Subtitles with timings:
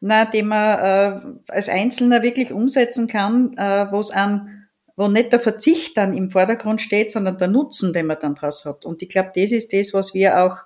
[0.00, 5.32] na, die man äh, als Einzelner wirklich umsetzen kann, äh, wo es an, wo nicht
[5.32, 8.84] der Verzicht dann im Vordergrund steht, sondern der Nutzen, den man dann daraus hat.
[8.84, 10.56] Und ich glaube, das ist das, was wir auch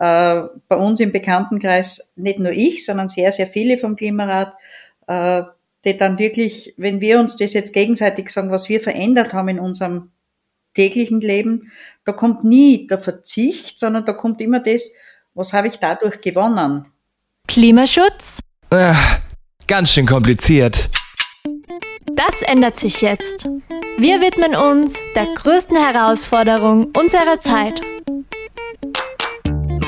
[0.00, 4.54] äh, bei uns im Bekanntenkreis, nicht nur ich, sondern sehr, sehr viele vom Klimarat,
[5.06, 5.42] äh,
[5.84, 9.60] die dann wirklich, wenn wir uns das jetzt gegenseitig sagen, was wir verändert haben in
[9.60, 10.10] unserem
[10.74, 11.72] täglichen Leben,
[12.04, 14.92] da kommt nie der Verzicht, sondern da kommt immer das,
[15.34, 16.86] was habe ich dadurch gewonnen.
[17.48, 18.40] Klimaschutz?
[18.72, 18.94] Äh,
[19.66, 20.90] ganz schön kompliziert.
[22.14, 23.48] Das ändert sich jetzt.
[23.98, 27.80] Wir widmen uns der größten Herausforderung unserer Zeit.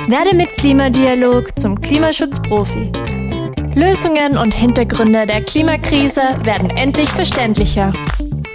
[0.08, 2.90] Werde mit Klimadialog zum Klimaschutzprofi.
[3.76, 7.92] Lösungen und Hintergründe der Klimakrise werden endlich verständlicher.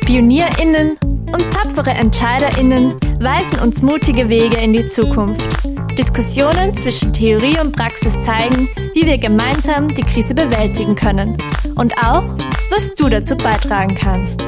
[0.05, 0.97] PionierInnen
[1.33, 5.47] und tapfere EntscheiderInnen weisen uns mutige Wege in die Zukunft.
[5.97, 11.37] Diskussionen zwischen Theorie und Praxis zeigen, wie wir gemeinsam die Krise bewältigen können.
[11.75, 12.23] Und auch,
[12.69, 14.45] was du dazu beitragen kannst.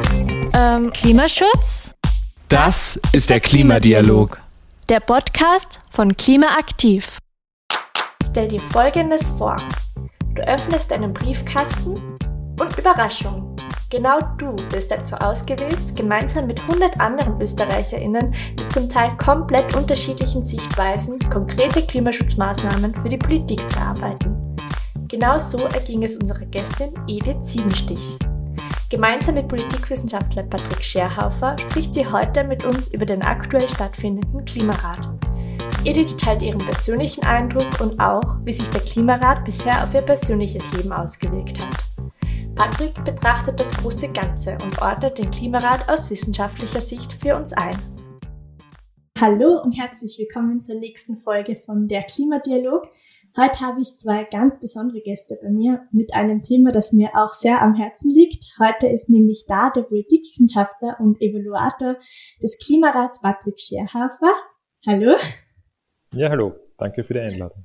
[0.53, 1.95] Ähm, Klimaschutz?
[2.47, 4.39] Das ist der Klimadialog.
[4.89, 7.17] Der Podcast von Klimaaktiv.
[8.29, 9.57] Stell dir Folgendes vor.
[10.35, 12.17] Du öffnest deinen Briefkasten
[12.59, 13.48] und Überraschung.
[13.91, 20.43] Genau du bist dazu ausgewählt, gemeinsam mit 100 anderen ÖsterreicherInnen mit zum Teil komplett unterschiedlichen
[20.43, 24.55] Sichtweisen konkrete Klimaschutzmaßnahmen für die Politik zu arbeiten.
[25.07, 28.19] Genau so erging es unserer Gästin Edith Siebenstich.
[28.91, 34.99] Gemeinsam mit Politikwissenschaftler Patrick Scherhaufer spricht sie heute mit uns über den aktuell stattfindenden Klimarat.
[35.83, 40.63] Edith teilt ihren persönlichen Eindruck und auch, wie sich der Klimarat bisher auf ihr persönliches
[40.73, 41.78] Leben ausgewirkt hat.
[42.59, 47.77] Patrick betrachtet das große Ganze und ordnet den Klimarat aus wissenschaftlicher Sicht für uns ein.
[49.17, 52.83] Hallo und herzlich willkommen zur nächsten Folge von der Klimadialog.
[53.37, 57.31] Heute habe ich zwei ganz besondere Gäste bei mir mit einem Thema, das mir auch
[57.31, 58.43] sehr am Herzen liegt.
[58.59, 61.95] Heute ist nämlich da der Politikwissenschaftler und Evaluator
[62.43, 64.33] des Klimarats Patrick Scherhafer.
[64.85, 65.15] Hallo.
[66.11, 66.55] Ja, hallo.
[66.77, 67.63] Danke für die Einladung.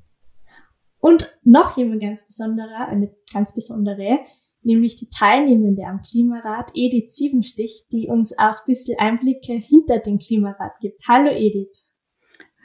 [0.99, 4.19] Und noch jemand ganz besonderer, eine ganz besondere,
[4.65, 10.17] nämlich die Teilnehmende am Klimarat, Edith Siebenstich, die uns auch ein bisschen Einblicke hinter den
[10.17, 11.01] Klimarat gibt.
[11.07, 11.93] Hallo Edith.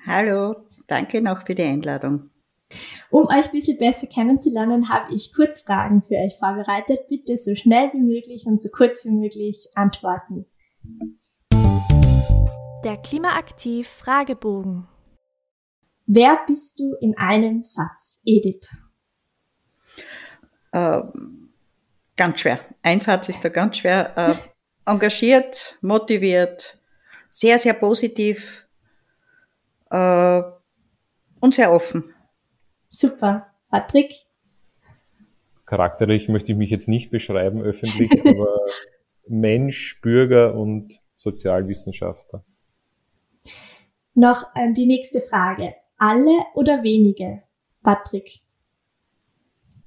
[0.07, 0.57] Hallo,
[0.87, 2.31] danke noch für die Einladung.
[3.11, 7.09] Um euch ein bisschen besser kennenzulernen, habe ich Kurzfragen für euch vorbereitet.
[7.09, 10.47] Bitte so schnell wie möglich und so kurz wie möglich antworten.
[12.85, 14.87] Der Klimaaktiv Fragebogen.
[16.07, 18.69] Wer bist du in einem Satz, Edith?
[20.73, 21.40] Ähm
[22.21, 22.61] ganz schwer.
[22.83, 24.13] Ein Satz ist da ganz schwer.
[24.15, 26.79] Äh, engagiert, motiviert,
[27.31, 28.67] sehr, sehr positiv
[29.91, 30.43] äh,
[31.41, 32.15] und sehr offen.
[32.91, 33.47] Super.
[33.71, 34.13] Patrick?
[35.65, 38.67] Charakterlich möchte ich mich jetzt nicht beschreiben öffentlich, aber
[39.27, 42.45] Mensch, Bürger und Sozialwissenschaftler.
[44.13, 45.75] Noch ähm, die nächste Frage.
[45.97, 47.45] Alle oder wenige?
[47.83, 48.43] Patrick?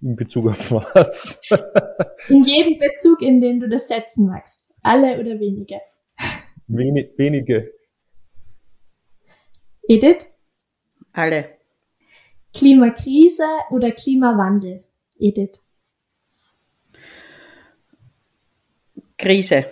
[0.04, 1.42] In Bezug auf was?
[2.28, 4.62] in jedem Bezug, in den du das setzen magst.
[4.82, 5.80] Alle oder wenige?
[6.68, 7.72] Wenig, wenige.
[9.88, 10.28] Edith?
[11.14, 11.58] Alle.
[12.54, 14.84] Klimakrise oder Klimawandel?
[15.18, 15.62] Edith?
[19.18, 19.66] Krise.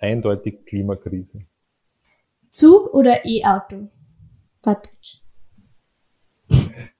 [0.00, 1.38] Eindeutig Klimakrise.
[2.50, 3.88] Zug oder E-Auto?
[4.62, 5.20] Patrick?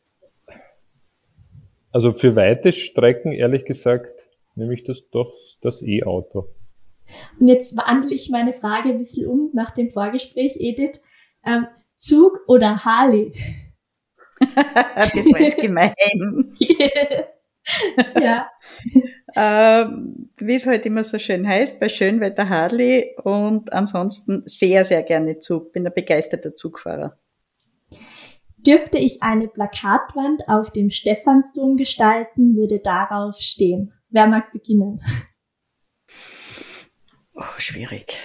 [1.90, 5.32] Also für weite Strecken, ehrlich gesagt, nehme ich das doch
[5.62, 6.48] das E-Auto.
[7.40, 11.02] Und jetzt wandle ich meine Frage ein bisschen um nach dem Vorgespräch, Edith.
[11.44, 11.66] Ähm,
[11.96, 13.32] Zug oder Harley?
[14.54, 15.94] das war jetzt gemein.
[18.20, 18.50] ja.
[19.34, 25.02] Ähm, wie es heute immer so schön heißt, bei Schönwetter Harley und ansonsten sehr, sehr
[25.02, 25.72] gerne Zug.
[25.72, 27.18] Bin ein begeisterter Zugfahrer.
[28.68, 33.94] Dürfte ich eine Plakatwand auf dem Stephansdom gestalten, würde darauf stehen.
[34.10, 35.00] Wer mag beginnen?
[37.34, 38.18] Oh, schwierig.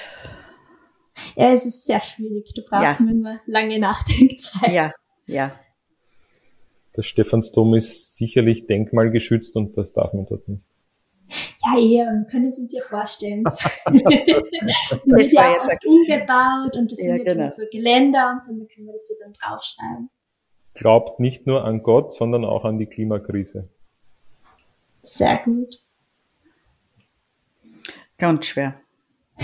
[1.37, 2.51] Ja, es ist sehr schwierig.
[2.53, 3.09] Du brauchst ja.
[3.09, 4.73] immer lange Nachdenkzeit.
[4.73, 4.91] Ja,
[5.27, 5.57] ja.
[6.91, 10.63] Das Stephansdom ist sicherlich denkmalgeschützt und das darf man dort nicht.
[11.65, 13.43] Ja, eher, wir können es uns ja vorstellen.
[13.45, 17.49] das wird ja auch oft umgebaut und das ja, sind ja genau.
[17.49, 20.09] so Geländer und so, dann können wir das ja dann draufschreiben
[20.73, 23.69] glaubt nicht nur an Gott, sondern auch an die Klimakrise.
[25.03, 25.83] Sehr gut.
[28.17, 28.79] Ganz schwer.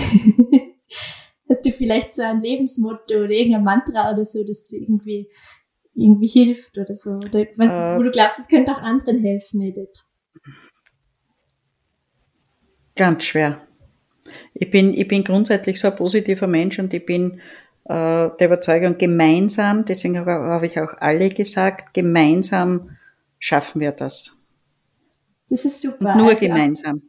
[1.50, 5.28] Hast du vielleicht so ein Lebensmotto oder irgendein Mantra oder so, das dir irgendwie,
[5.96, 7.12] irgendwie hilft oder so?
[7.12, 10.06] Oder, äh, wo du glaubst, es könnte auch anderen helfen, Edith?
[12.96, 13.62] Ganz schwer.
[14.54, 17.42] Ich bin, ich bin grundsätzlich so ein positiver Mensch und ich bin
[17.90, 22.98] der Überzeugung, gemeinsam, deswegen habe ich auch alle gesagt, gemeinsam
[23.40, 24.46] schaffen wir das.
[25.50, 26.10] Das ist super.
[26.10, 27.02] Und nur also gemeinsam.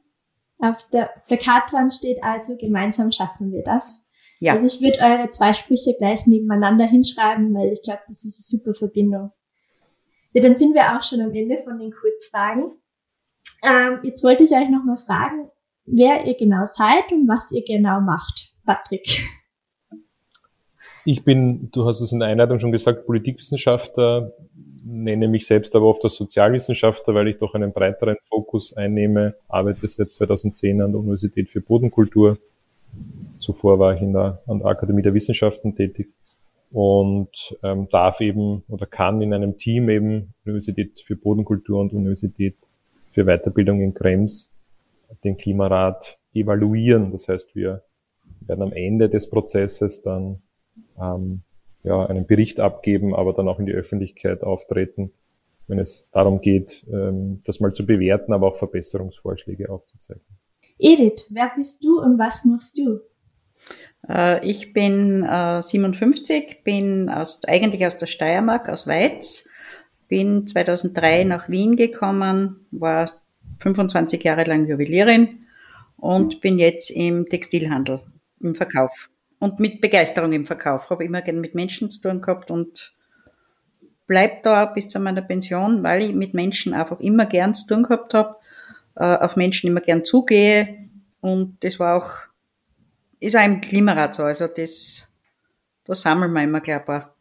[0.58, 4.02] Auf, auf der Plakatwand steht also, gemeinsam schaffen wir das.
[4.38, 4.54] Ja.
[4.54, 8.60] Also ich würde eure zwei Sprüche gleich nebeneinander hinschreiben, weil ich glaube, das ist eine
[8.60, 9.32] super Verbindung.
[10.32, 12.72] Ja, dann sind wir auch schon am Ende von den Kurzfragen.
[13.62, 15.50] Ähm, jetzt wollte ich euch nochmal fragen,
[15.84, 18.54] wer ihr genau seid und was ihr genau macht.
[18.64, 19.28] Patrick.
[21.10, 24.32] Ich bin, du hast es in der Einleitung schon gesagt, Politikwissenschaftler,
[24.84, 29.88] nenne mich selbst aber oft als Sozialwissenschaftler, weil ich doch einen breiteren Fokus einnehme, arbeite
[29.88, 32.38] seit 2010 an der Universität für Bodenkultur.
[33.40, 36.10] Zuvor war ich in der, an der Akademie der Wissenschaften tätig
[36.70, 42.54] und ähm, darf eben oder kann in einem Team eben Universität für Bodenkultur und Universität
[43.10, 44.54] für Weiterbildung in Krems
[45.24, 47.10] den Klimarat evaluieren.
[47.10, 47.82] Das heißt, wir
[48.42, 50.40] werden am Ende des Prozesses dann
[51.00, 51.42] ähm,
[51.82, 55.12] ja, einen Bericht abgeben, aber dann auch in die Öffentlichkeit auftreten,
[55.66, 60.24] wenn es darum geht, ähm, das mal zu bewerten, aber auch Verbesserungsvorschläge aufzuzeigen.
[60.78, 63.00] Edith, wer bist du und was machst du?
[64.08, 69.48] Äh, ich bin äh, 57, bin aus, eigentlich aus der Steiermark, aus Weiz,
[70.08, 73.12] bin 2003 nach Wien gekommen, war
[73.60, 75.40] 25 Jahre lang Juwelierin
[75.96, 78.00] und bin jetzt im Textilhandel,
[78.40, 79.10] im Verkauf
[79.40, 80.90] und mit Begeisterung im Verkauf.
[80.90, 82.94] Habe immer gerne mit Menschen zu tun gehabt und
[84.06, 87.82] bleib da bis zu meiner Pension, weil ich mit Menschen einfach immer gern zu tun
[87.82, 88.36] gehabt habe,
[88.94, 90.88] äh, auf Menschen immer gern zugehe
[91.20, 92.10] und das war auch,
[93.18, 95.14] ist auch im Klimarat so, also das,
[95.84, 97.14] da sammeln wir immer gleich ein paar.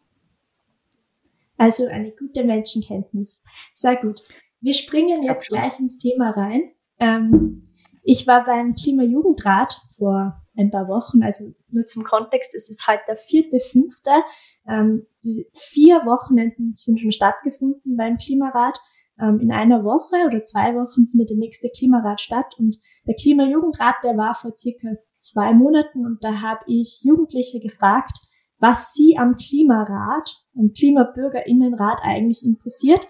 [1.57, 3.44] Also eine gute Menschenkenntnis.
[3.75, 4.22] Sehr gut.
[4.62, 6.72] Wir springen jetzt gleich ins Thema rein.
[7.00, 7.69] Ähm,
[8.04, 13.01] ich war beim Klimajugendrat vor ein paar Wochen, also nur zum Kontext, es ist heute
[13.07, 14.12] der vierte, fünfte.
[14.68, 15.06] Ähm,
[15.54, 18.80] vier Wochenenden sind schon stattgefunden beim Klimarat.
[19.19, 23.96] Ähm, in einer Woche oder zwei Wochen findet der nächste Klimarat statt und der Klimajugendrat,
[24.04, 28.18] der war vor circa zwei Monaten und da habe ich Jugendliche gefragt,
[28.60, 33.07] was sie am Klimarat, am Klimabürgerinnenrat eigentlich interessiert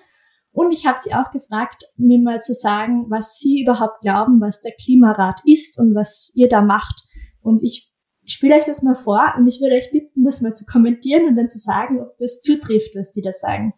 [0.52, 4.62] und ich habe sie auch gefragt, mir mal zu sagen, was sie überhaupt glauben, was
[4.62, 7.04] der Klimarat ist und was ihr da macht.
[7.42, 7.92] Und ich
[8.26, 11.36] spiele euch das mal vor und ich würde euch bitten, das mal zu kommentieren und
[11.36, 13.74] dann zu sagen, ob das zutrifft, was die da sagen.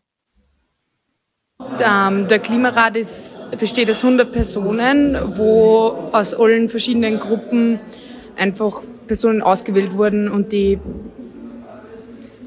[1.79, 7.79] Ähm, der Klimarat ist, besteht aus 100 Personen, wo aus allen verschiedenen Gruppen
[8.35, 10.79] einfach Personen ausgewählt wurden und die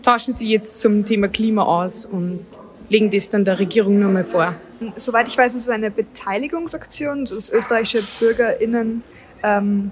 [0.03, 2.45] tauschen sie jetzt zum Thema Klima aus und
[2.95, 4.55] legen das dann der Regierung nur mal vor.
[4.95, 9.03] Soweit ich weiß, ist es eine Beteiligungsaktion, dass österreichische BürgerInnen
[9.43, 9.91] ähm,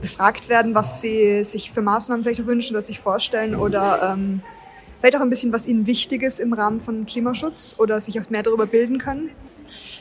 [0.00, 4.42] befragt werden, was sie sich für Maßnahmen vielleicht auch wünschen oder sich vorstellen oder ähm,
[4.98, 8.28] vielleicht auch ein bisschen, was ihnen wichtig ist im Rahmen von Klimaschutz oder sich auch
[8.30, 9.30] mehr darüber bilden können.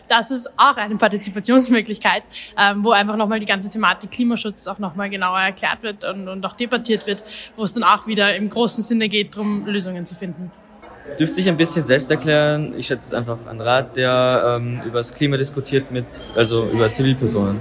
[0.07, 2.23] Das ist auch eine Partizipationsmöglichkeit,
[2.57, 6.43] ähm, wo einfach nochmal die ganze Thematik Klimaschutz auch nochmal genauer erklärt wird und, und
[6.45, 7.23] auch debattiert wird,
[7.57, 10.51] wo es dann auch wieder im großen Sinne geht, darum Lösungen zu finden
[11.19, 12.73] dürfte sich ein bisschen selbst erklären.
[12.77, 16.05] Ich schätze es einfach an Rat, der ähm, über das Klima diskutiert mit,
[16.35, 17.59] also über Zivilpersonen.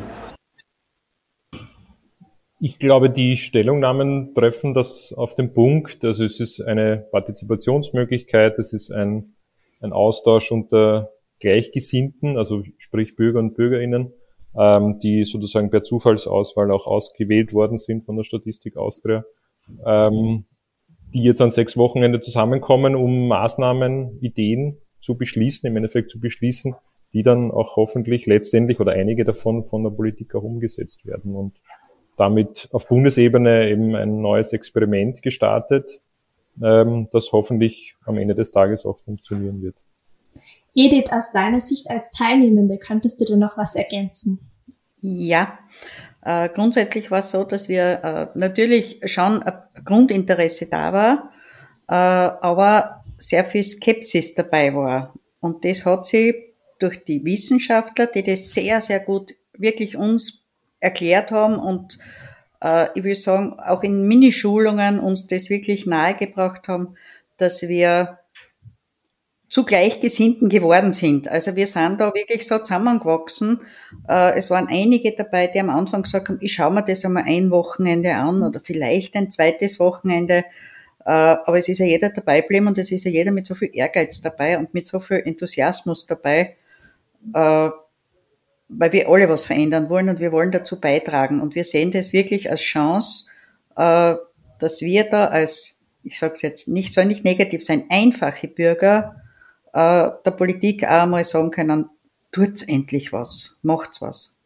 [2.58, 6.04] Ich glaube, die Stellungnahmen treffen das auf den Punkt.
[6.04, 9.34] Also es ist eine Partizipationsmöglichkeit, es ist ein,
[9.80, 14.12] ein Austausch unter Gleichgesinnten, also sprich Bürger und Bürgerinnen,
[14.58, 19.24] ähm, die sozusagen per Zufallsauswahl auch ausgewählt worden sind von der Statistik Austria.
[19.84, 20.46] Ähm,
[21.16, 26.74] die jetzt an sechs Wochenende zusammenkommen, um Maßnahmen, Ideen zu beschließen, im Endeffekt zu beschließen,
[27.14, 31.54] die dann auch hoffentlich letztendlich oder einige davon von der Politik auch umgesetzt werden und
[32.18, 36.02] damit auf Bundesebene eben ein neues Experiment gestartet,
[36.62, 39.76] ähm, das hoffentlich am Ende des Tages auch funktionieren wird.
[40.74, 44.38] Edith, aus deiner Sicht als Teilnehmende, könntest du da noch was ergänzen?
[45.00, 45.58] Ja,
[46.26, 48.02] äh, grundsätzlich war es so, dass wir
[48.34, 51.32] äh, natürlich schon ein Grundinteresse da war,
[51.88, 55.14] äh, aber sehr viel Skepsis dabei war.
[55.38, 56.34] Und das hat sie
[56.80, 60.44] durch die Wissenschaftler, die das sehr, sehr gut wirklich uns
[60.80, 61.98] erklärt haben und
[62.60, 66.96] äh, ich will sagen, auch in Minischulungen uns das wirklich nahegebracht haben,
[67.36, 68.18] dass wir
[69.48, 71.28] zu Gleichgesinnten geworden sind.
[71.28, 73.60] Also wir sind da wirklich so zusammengewachsen.
[74.08, 77.24] Äh, es waren einige dabei, die am Anfang gesagt haben, ich schaue mir das einmal
[77.26, 80.44] ein Wochenende an oder vielleicht ein zweites Wochenende.
[81.04, 83.54] Äh, aber es ist ja jeder dabei geblieben und es ist ja jeder mit so
[83.54, 86.56] viel Ehrgeiz dabei und mit so viel Enthusiasmus dabei.
[87.32, 87.68] Äh,
[88.68, 91.40] weil wir alle was verändern wollen und wir wollen dazu beitragen.
[91.40, 93.30] Und wir sehen das wirklich als Chance,
[93.76, 99.14] dass wir da als, ich sage es jetzt nicht, soll nicht negativ sein, einfache Bürger
[99.76, 101.90] äh, der Politik auch einmal sagen können,
[102.32, 104.42] tut's endlich was, macht's was.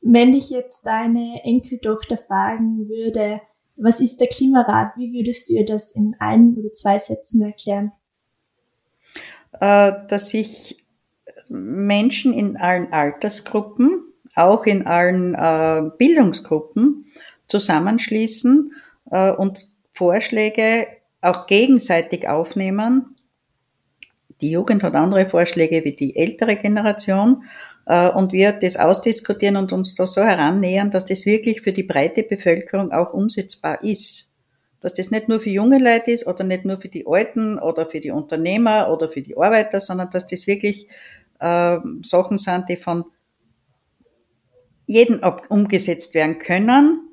[0.00, 3.42] Wenn ich jetzt deine Enkeltochter fragen würde,
[3.76, 7.92] was ist der Klimarat, wie würdest du ihr das in ein oder zwei Sätzen erklären?
[9.60, 10.82] Äh, dass sich
[11.48, 14.02] Menschen in allen Altersgruppen,
[14.34, 17.06] auch in allen äh, Bildungsgruppen
[17.48, 18.72] zusammenschließen
[19.10, 20.86] äh, und Vorschläge
[21.20, 23.16] auch gegenseitig aufnehmen.
[24.40, 27.44] Die Jugend hat andere Vorschläge wie die ältere Generation
[27.86, 31.82] äh, und wir das ausdiskutieren und uns da so herannähern, dass das wirklich für die
[31.82, 34.36] breite Bevölkerung auch umsetzbar ist.
[34.80, 37.86] Dass das nicht nur für junge Leute ist oder nicht nur für die Alten oder
[37.86, 40.86] für die Unternehmer oder für die Arbeiter, sondern dass das wirklich
[41.40, 43.04] äh, Sachen sind, die von
[44.86, 47.08] jedem umgesetzt werden können,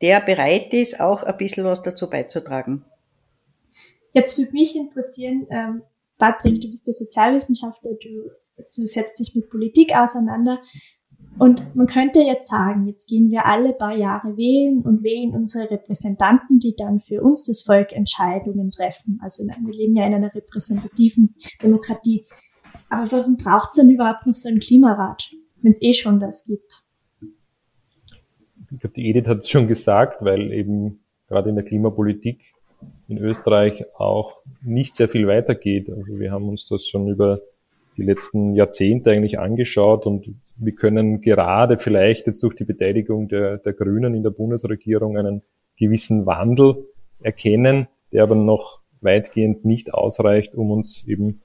[0.00, 2.84] der bereit ist, auch ein bisschen was dazu beizutragen.
[4.14, 5.82] Jetzt würde mich interessieren, ähm,
[6.22, 8.30] Patrick, du bist der Sozialwissenschaftler, du,
[8.76, 10.60] du setzt dich mit Politik auseinander.
[11.36, 15.68] Und man könnte jetzt sagen, jetzt gehen wir alle paar Jahre wählen und wählen unsere
[15.68, 19.18] Repräsentanten, die dann für uns das Volk Entscheidungen treffen.
[19.20, 22.24] Also wir leben ja in einer repräsentativen Demokratie.
[22.88, 25.28] Aber warum braucht es denn überhaupt noch so einen Klimarat,
[25.60, 26.84] wenn es eh schon das gibt?
[28.70, 32.51] Ich glaube, die Edith hat es schon gesagt, weil eben gerade in der Klimapolitik
[33.08, 35.90] in Österreich auch nicht sehr viel weitergeht.
[35.90, 37.40] Also wir haben uns das schon über
[37.96, 43.58] die letzten Jahrzehnte eigentlich angeschaut und wir können gerade vielleicht jetzt durch die Beteiligung der,
[43.58, 45.42] der Grünen in der Bundesregierung einen
[45.76, 46.86] gewissen Wandel
[47.20, 51.42] erkennen, der aber noch weitgehend nicht ausreicht, um uns eben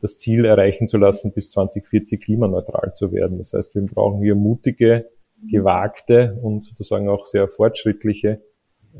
[0.00, 3.38] das Ziel erreichen zu lassen, bis 2040 klimaneutral zu werden.
[3.38, 5.08] Das heißt, wir brauchen hier mutige,
[5.50, 8.40] gewagte und sozusagen auch sehr fortschrittliche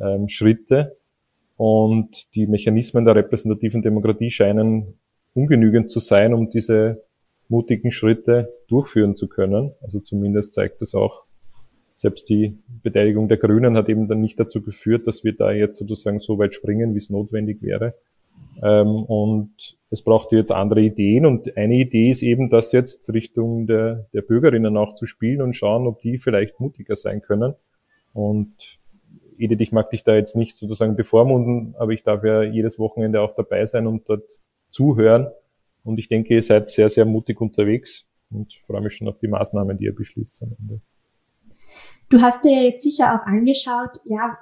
[0.00, 0.96] ähm, Schritte.
[1.56, 4.94] Und die Mechanismen der repräsentativen Demokratie scheinen
[5.34, 7.02] ungenügend zu sein, um diese
[7.48, 9.72] mutigen Schritte durchführen zu können.
[9.80, 11.24] Also zumindest zeigt das auch,
[11.94, 15.78] selbst die Beteiligung der Grünen hat eben dann nicht dazu geführt, dass wir da jetzt
[15.78, 17.94] sozusagen so weit springen, wie es notwendig wäre.
[18.62, 21.24] Ähm, und es braucht jetzt andere Ideen.
[21.24, 25.54] Und eine Idee ist eben, das jetzt Richtung der, der Bürgerinnen auch zu spielen und
[25.54, 27.54] schauen, ob die vielleicht mutiger sein können.
[28.12, 28.54] Und
[29.38, 33.20] Edith, ich mag dich da jetzt nicht sozusagen bevormunden, aber ich darf ja jedes Wochenende
[33.20, 34.40] auch dabei sein und dort
[34.70, 35.28] zuhören.
[35.84, 39.28] Und ich denke, ihr seid sehr, sehr mutig unterwegs und freue mich schon auf die
[39.28, 40.80] Maßnahmen, die ihr beschließt am Ende.
[42.08, 44.38] Du hast dir jetzt sicher auch angeschaut, ja,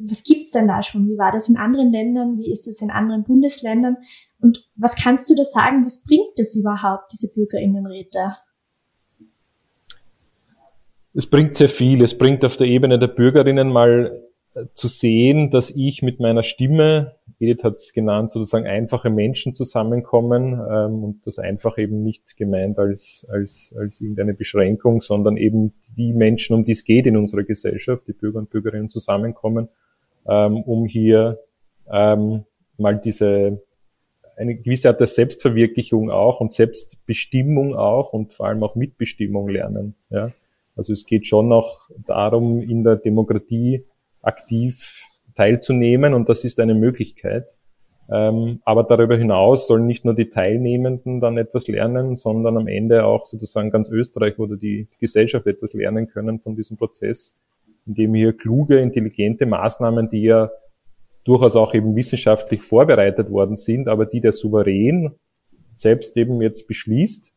[0.00, 1.06] was gibt's denn da schon?
[1.08, 2.36] Wie war das in anderen Ländern?
[2.38, 3.96] Wie ist es in anderen Bundesländern?
[4.40, 5.84] Und was kannst du da sagen?
[5.84, 8.36] Was bringt das überhaupt, diese Bürgerinnenräte?
[11.14, 12.02] Es bringt sehr viel.
[12.02, 14.25] Es bringt auf der Ebene der Bürgerinnen mal
[14.74, 20.54] zu sehen, dass ich mit meiner Stimme, Edith hat es genannt, sozusagen einfache Menschen zusammenkommen
[20.54, 26.12] ähm, und das einfach eben nicht gemeint als, als, als irgendeine Beschränkung, sondern eben die
[26.12, 29.68] Menschen, um die es geht in unserer Gesellschaft, die Bürger und Bürgerinnen zusammenkommen,
[30.26, 31.38] ähm, um hier
[31.92, 32.44] ähm,
[32.78, 33.60] mal diese
[34.36, 39.94] eine gewisse Art der Selbstverwirklichung auch und Selbstbestimmung auch und vor allem auch Mitbestimmung lernen.
[40.10, 40.32] Ja?
[40.76, 43.84] Also es geht schon auch darum, in der Demokratie
[44.26, 45.04] aktiv
[45.34, 47.46] teilzunehmen und das ist eine Möglichkeit.
[48.08, 53.04] Ähm, aber darüber hinaus sollen nicht nur die Teilnehmenden dann etwas lernen, sondern am Ende
[53.04, 57.36] auch sozusagen ganz Österreich oder die Gesellschaft etwas lernen können von diesem Prozess,
[57.84, 60.50] indem hier kluge, intelligente Maßnahmen, die ja
[61.24, 65.10] durchaus auch eben wissenschaftlich vorbereitet worden sind, aber die der Souverän
[65.74, 67.32] selbst eben jetzt beschließt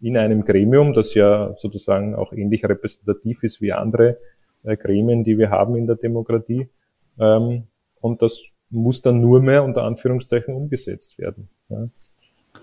[0.00, 4.18] in einem Gremium, das ja sozusagen auch ähnlich repräsentativ ist wie andere
[4.64, 6.68] Gremien, die wir haben in der Demokratie.
[7.18, 7.64] Ähm,
[8.00, 11.48] und das muss dann nur mehr unter Anführungszeichen umgesetzt werden.
[11.68, 11.88] Ja.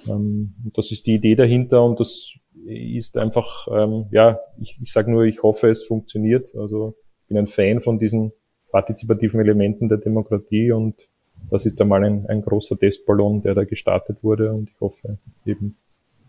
[0.08, 2.34] Ähm, das ist die Idee dahinter und das
[2.66, 6.56] ist einfach, ähm, ja, ich, ich sage nur, ich hoffe, es funktioniert.
[6.56, 8.32] Also ich bin ein Fan von diesen
[8.72, 11.10] partizipativen Elementen der Demokratie und
[11.50, 15.78] das ist einmal ein, ein großer Testballon, der da gestartet wurde und ich hoffe eben,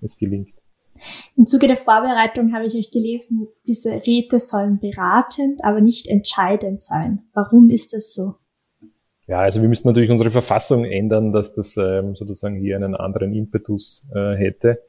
[0.02, 0.54] es gelingt.
[1.36, 6.82] Im Zuge der Vorbereitung habe ich euch gelesen, diese Räte sollen beratend, aber nicht entscheidend
[6.82, 7.22] sein.
[7.32, 8.34] Warum ist das so?
[9.26, 13.32] Ja, also wir müssten natürlich unsere Verfassung ändern, dass das ähm, sozusagen hier einen anderen
[13.32, 14.82] Impetus äh, hätte.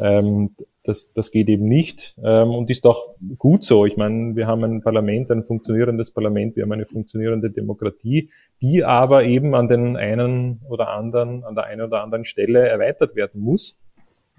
[0.00, 0.50] Ähm,
[0.84, 3.02] das, das geht eben nicht ähm, und ist auch
[3.36, 3.84] gut so.
[3.84, 8.30] Ich meine, wir haben ein Parlament, ein funktionierendes Parlament, wir haben eine funktionierende Demokratie,
[8.62, 13.14] die aber eben an den einen oder anderen, an der einen oder anderen Stelle erweitert
[13.14, 13.78] werden muss.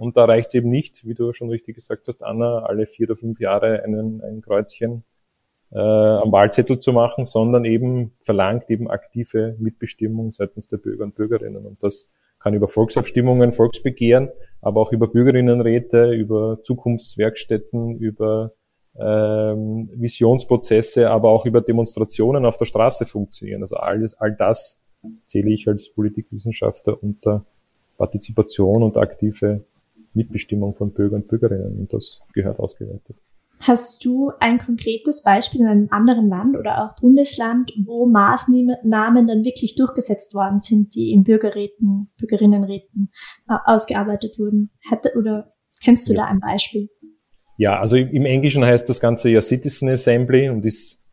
[0.01, 3.07] Und da reicht es eben nicht, wie du schon richtig gesagt hast, Anna, alle vier
[3.07, 5.03] oder fünf Jahre einen, ein Kreuzchen
[5.71, 11.13] äh, am Wahlzettel zu machen, sondern eben verlangt eben aktive Mitbestimmung seitens der Bürger und
[11.13, 11.67] Bürgerinnen.
[11.67, 14.29] Und das kann über Volksabstimmungen, Volksbegehren,
[14.59, 18.53] aber auch über Bürgerinnenräte, über Zukunftswerkstätten, über
[18.99, 23.61] ähm, Visionsprozesse, aber auch über Demonstrationen auf der Straße funktionieren.
[23.61, 24.81] Also alles, all das
[25.27, 27.45] zähle ich als Politikwissenschaftler unter
[27.99, 29.63] Partizipation und aktive
[30.13, 33.15] Mitbestimmung von Bürgern und Bürgerinnen und das gehört ausgeweitet.
[33.61, 39.45] Hast du ein konkretes Beispiel in einem anderen Land oder auch Bundesland, wo Maßnahmen dann
[39.45, 43.11] wirklich durchgesetzt worden sind, die in Bürgerräten, Bürgerinnenräten
[43.47, 44.71] äh, ausgearbeitet wurden?
[44.89, 45.53] Hätte, oder
[45.83, 46.21] kennst du ja.
[46.21, 46.89] da ein Beispiel?
[47.57, 51.03] Ja, also im Englischen heißt das Ganze ja Citizen Assembly und ist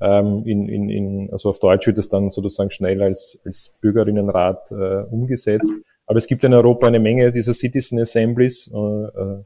[0.00, 4.72] ähm, in, in, in, also auf Deutsch wird es dann sozusagen schnell als, als Bürgerinnenrat
[4.72, 5.70] äh, umgesetzt.
[6.06, 8.70] Aber es gibt in Europa eine Menge dieser Citizen Assemblies.
[8.72, 9.42] Äh, äh,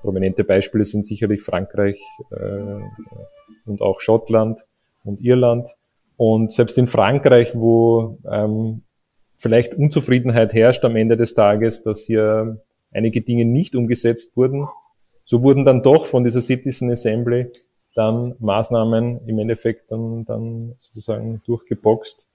[0.00, 2.00] Prominente Beispiele sind sicherlich Frankreich
[2.30, 2.80] äh,
[3.66, 4.60] und auch Schottland
[5.04, 5.68] und Irland.
[6.16, 8.82] Und selbst in Frankreich, wo ähm,
[9.36, 12.60] vielleicht Unzufriedenheit herrscht am Ende des Tages, dass hier
[12.92, 14.68] einige Dinge nicht umgesetzt wurden,
[15.24, 17.50] so wurden dann doch von dieser Citizen Assembly
[17.94, 22.26] dann Maßnahmen im Endeffekt dann, dann sozusagen durchgeboxt,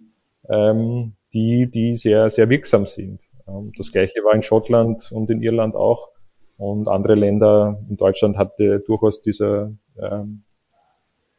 [0.50, 3.22] ähm, die, die sehr, sehr wirksam sind.
[3.48, 6.10] Ähm, das gleiche war in Schottland und in Irland auch.
[6.58, 10.44] Und andere Länder, in Deutschland hatte durchaus dieser ähm,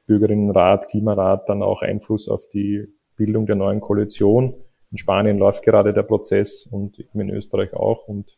[0.06, 4.54] Bürgerinnenrat, Klimarat dann auch Einfluss auf die Bildung der neuen Koalition.
[4.90, 8.06] In Spanien läuft gerade der Prozess und in Österreich auch.
[8.06, 8.37] Und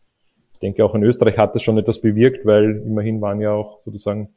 [0.52, 3.80] ich denke, auch in Österreich hat das schon etwas bewirkt, weil immerhin waren ja auch
[3.84, 4.34] sozusagen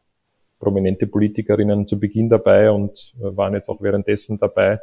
[0.59, 4.79] prominente Politikerinnen zu Beginn dabei und äh, waren jetzt auch währenddessen dabei.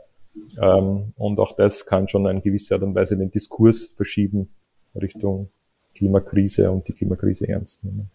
[0.60, 4.48] Ähm, und auch das kann schon in gewisser Art und Weise den Diskurs verschieben
[4.94, 5.50] Richtung
[5.94, 8.10] Klimakrise und die Klimakrise ernst nehmen.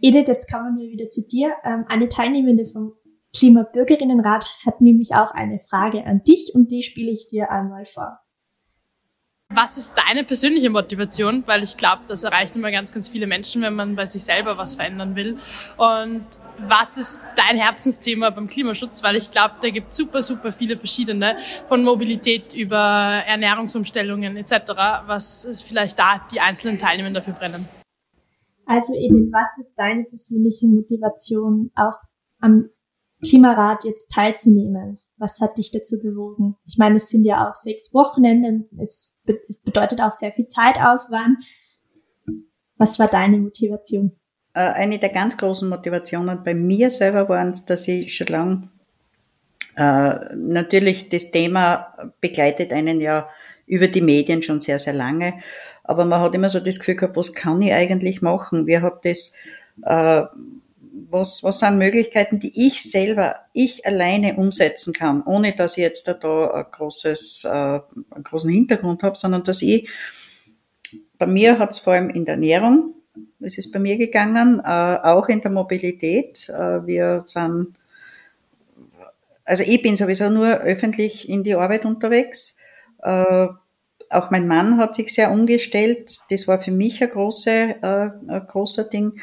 [0.00, 1.52] Edith, jetzt kommen wir wieder zu dir.
[1.64, 2.94] Ähm, eine Teilnehmende vom
[3.36, 8.20] Klimabürgerinnenrat hat nämlich auch eine Frage an dich und die spiele ich dir einmal vor.
[9.50, 11.42] Was ist deine persönliche Motivation?
[11.46, 14.58] Weil ich glaube, das erreicht immer ganz, ganz viele Menschen, wenn man bei sich selber
[14.58, 15.38] was verändern will.
[15.78, 16.24] Und
[16.66, 19.02] was ist dein Herzensthema beim Klimaschutz?
[19.02, 21.36] Weil ich glaube, da gibt super, super viele verschiedene,
[21.68, 24.52] von Mobilität über Ernährungsumstellungen etc.,
[25.06, 27.68] was vielleicht da die einzelnen Teilnehmer dafür brennen.
[28.66, 31.96] Also Edith, was ist deine persönliche Motivation, auch
[32.40, 32.68] am
[33.22, 34.98] Klimarat jetzt teilzunehmen?
[35.16, 36.56] Was hat dich dazu bewogen?
[36.66, 39.16] Ich meine, es sind ja auch sechs Wochenenden, es
[39.64, 41.38] bedeutet auch sehr viel Zeitaufwand.
[42.76, 44.12] Was war deine Motivation?
[44.58, 48.68] Äh, eine der ganz großen Motivationen bei mir selber waren, dass ich schon lange
[49.76, 53.28] äh, natürlich das Thema begleitet einen ja
[53.68, 55.34] über die Medien schon sehr, sehr lange.
[55.84, 58.66] Aber man hat immer so das Gefühl gehabt, was kann ich eigentlich machen?
[58.66, 59.34] Wer hat das,
[59.84, 60.24] äh,
[61.08, 66.08] was, was sind Möglichkeiten, die ich selber, ich alleine umsetzen kann, ohne dass ich jetzt
[66.08, 69.88] da, da ein großes, äh, einen großen Hintergrund habe, sondern dass ich,
[71.16, 72.94] bei mir hat es vor allem in der Ernährung
[73.40, 76.48] es ist bei mir gegangen, äh, auch in der Mobilität.
[76.48, 77.74] Äh, wir sind,
[79.44, 82.56] also ich bin sowieso nur öffentlich in die Arbeit unterwegs.
[83.02, 83.48] Äh,
[84.10, 86.18] auch mein Mann hat sich sehr umgestellt.
[86.30, 89.20] Das war für mich ein, große, ein großer Ding.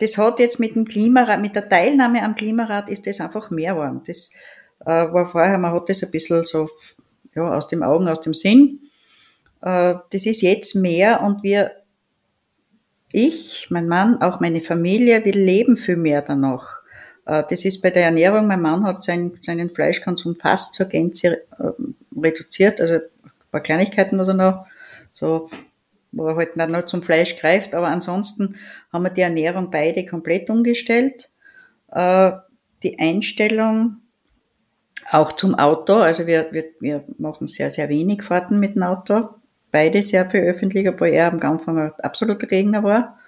[0.00, 3.74] Das hat jetzt mit dem Klimarat, mit der Teilnahme am Klimarat ist das einfach mehr
[3.74, 4.02] geworden.
[4.04, 4.32] Das
[4.80, 6.68] war vorher, man hat das ein bisschen so
[7.36, 8.80] ja, aus dem Augen, aus dem Sinn.
[9.60, 11.70] Das ist jetzt mehr und wir
[13.16, 16.80] ich, mein Mann, auch meine Familie, wir leben viel mehr danach.
[17.24, 21.42] Äh, das ist bei der Ernährung, mein Mann hat seinen, seinen Fleischkonsum fast zur Gänze
[21.58, 21.70] äh,
[22.14, 24.66] reduziert, also ein paar Kleinigkeiten muss er noch,
[25.12, 25.48] so,
[26.12, 28.56] wo er halt nur zum Fleisch greift, aber ansonsten
[28.92, 31.30] haben wir die Ernährung beide komplett umgestellt.
[31.90, 32.32] Äh,
[32.82, 33.96] die Einstellung
[35.10, 39.30] auch zum Auto, also wir, wir, wir machen sehr, sehr wenig Fahrten mit dem Auto
[39.70, 43.18] beide sehr viel öffentlich, obwohl er am Anfang ein absoluter Gegner war.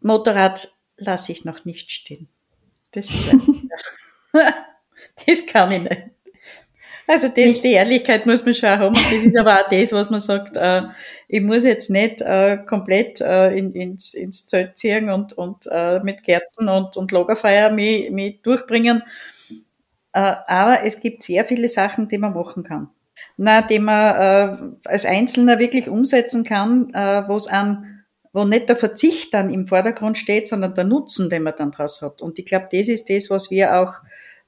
[0.00, 2.28] Motorrad lasse ich noch nicht stehen.
[2.92, 3.08] Das,
[5.26, 6.02] das kann ich nicht.
[7.08, 8.96] Also das, die Ehrlichkeit muss man schon haben.
[8.96, 10.82] Und das ist aber auch das, was man sagt, äh,
[11.28, 16.00] ich muss jetzt nicht äh, komplett äh, in, ins, ins Zelt ziehen und, und äh,
[16.00, 19.04] mit Kerzen und, und Lagerfeuer mich, mich durchbringen.
[20.12, 22.90] Äh, aber es gibt sehr viele Sachen, die man machen kann
[23.36, 24.14] na, die man
[24.84, 29.52] äh, als Einzelner wirklich umsetzen kann, äh, wo es an, wo nicht der Verzicht dann
[29.52, 32.20] im Vordergrund steht, sondern der Nutzen, den man dann draus hat.
[32.22, 33.94] Und ich glaube, das ist das, was wir auch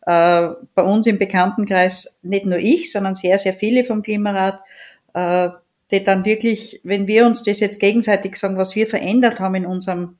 [0.06, 4.60] äh, bei uns im Bekanntenkreis, nicht nur ich, sondern sehr, sehr viele vom Klimarat,
[5.14, 5.50] äh,
[5.90, 9.66] die dann wirklich, wenn wir uns das jetzt gegenseitig sagen, was wir verändert haben in
[9.66, 10.18] unserem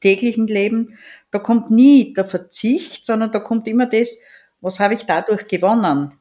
[0.00, 0.98] täglichen Leben,
[1.30, 4.18] da kommt nie der Verzicht, sondern da kommt immer das,
[4.60, 6.12] was habe ich dadurch gewonnen.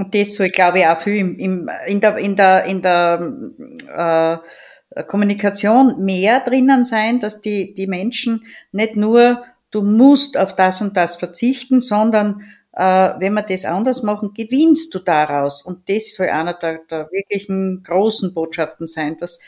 [0.00, 4.40] Und das soll, glaube ich, auch viel im, im, in der, in der, in der
[4.94, 10.80] äh, Kommunikation mehr drinnen sein, dass die, die Menschen nicht nur, du musst auf das
[10.80, 12.40] und das verzichten, sondern
[12.72, 15.60] äh, wenn wir das anders machen, gewinnst du daraus.
[15.60, 19.38] Und das soll einer der, der wirklichen großen Botschaften sein, dass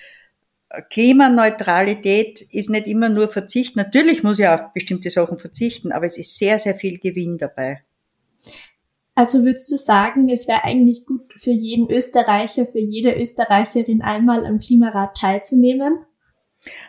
[0.90, 3.74] Klimaneutralität ist nicht immer nur Verzicht.
[3.74, 7.84] Natürlich muss ich auf bestimmte Sachen verzichten, aber es ist sehr, sehr viel Gewinn dabei.
[9.14, 14.46] Also würdest du sagen, es wäre eigentlich gut für jeden Österreicher, für jede Österreicherin einmal
[14.46, 16.06] am Klimarat teilzunehmen?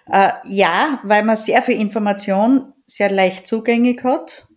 [0.10, 4.48] Äh, ja, weil man sehr viel Information sehr leicht zugänglich hat.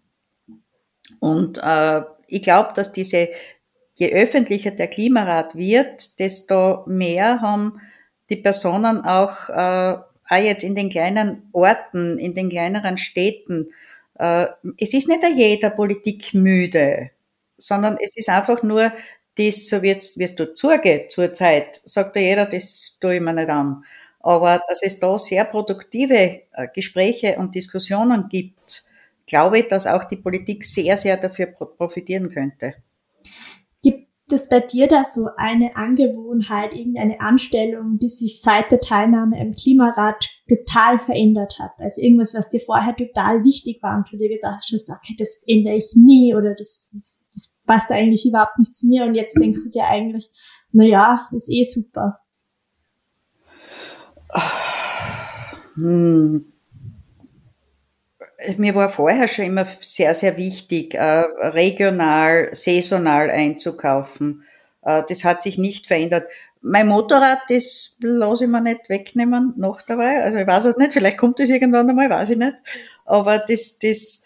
[1.18, 3.30] Und äh, ich glaube, dass diese,
[3.94, 7.80] je öffentlicher der Klimarat wird, desto mehr haben
[8.30, 9.96] die Personen auch, äh,
[10.28, 13.70] auch jetzt in den kleinen Orten, in den kleineren Städten,
[14.18, 14.46] äh,
[14.78, 17.10] es ist nicht jeder Politik müde
[17.58, 18.92] sondern es ist einfach nur
[19.36, 23.48] das, so wie es, dort zugeht zurzeit, sagt ja jeder, das tue ich mir nicht
[23.48, 23.84] an.
[24.20, 28.84] Aber dass es da sehr produktive äh, Gespräche und Diskussionen gibt,
[29.26, 32.74] glaube ich, dass auch die Politik sehr, sehr dafür profitieren könnte.
[33.82, 39.40] Gibt es bei dir da so eine Angewohnheit, irgendeine Anstellung, die sich seit der Teilnahme
[39.40, 41.72] im Klimarat total verändert hat?
[41.78, 45.42] Also irgendwas, was dir vorher total wichtig war und du dir gedacht hast, okay, das
[45.46, 47.18] ändere ich nie oder das, das
[47.66, 50.30] passt eigentlich überhaupt nicht zu mir und jetzt denkst du dir eigentlich,
[50.72, 52.20] na ja, ist eh super.
[55.76, 56.52] Hm.
[58.58, 64.44] Mir war vorher schon immer sehr, sehr wichtig, äh, regional, saisonal einzukaufen.
[64.82, 66.28] Äh, das hat sich nicht verändert.
[66.60, 70.22] Mein Motorrad, das lasse ich mir nicht wegnehmen, noch dabei.
[70.22, 72.54] Also ich weiß es nicht, vielleicht kommt das irgendwann einmal, weiß ich nicht.
[73.04, 74.24] Aber das, das,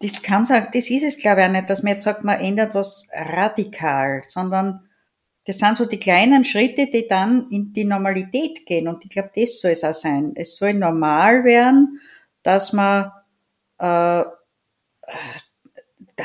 [0.00, 2.40] das kann sagen, das ist es glaube ich auch nicht, dass man jetzt sagt, man
[2.40, 4.88] ändert was radikal, sondern
[5.44, 8.86] das sind so die kleinen Schritte, die dann in die Normalität gehen.
[8.86, 10.32] Und ich glaube, das soll es auch sein.
[10.34, 12.00] Es soll normal werden,
[12.42, 13.10] dass man
[13.78, 14.24] äh,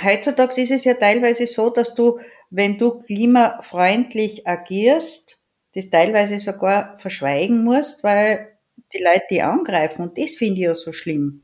[0.03, 5.41] heutzutage ist es ja teilweise so, dass du, wenn du klimafreundlich agierst,
[5.73, 8.57] das teilweise sogar verschweigen musst, weil
[8.93, 10.03] die Leute die angreifen.
[10.03, 11.42] Und das finde ich ja so schlimm.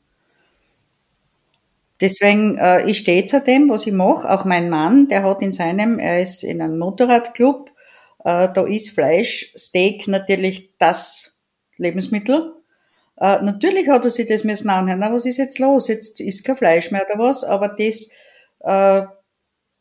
[2.01, 4.29] Deswegen, äh, ich stehe zu dem, was ich mache.
[4.29, 7.71] Auch mein Mann, der hat in seinem, er ist in einem Motorradclub,
[8.23, 11.41] äh, da ist Fleisch, Steak natürlich das
[11.77, 12.53] Lebensmittel.
[13.17, 14.99] Äh, natürlich hat er sich das müssen anhören.
[14.99, 15.87] Na, was ist jetzt los?
[15.87, 18.11] Jetzt ist kein Fleisch mehr oder was, aber das,
[18.61, 19.03] äh,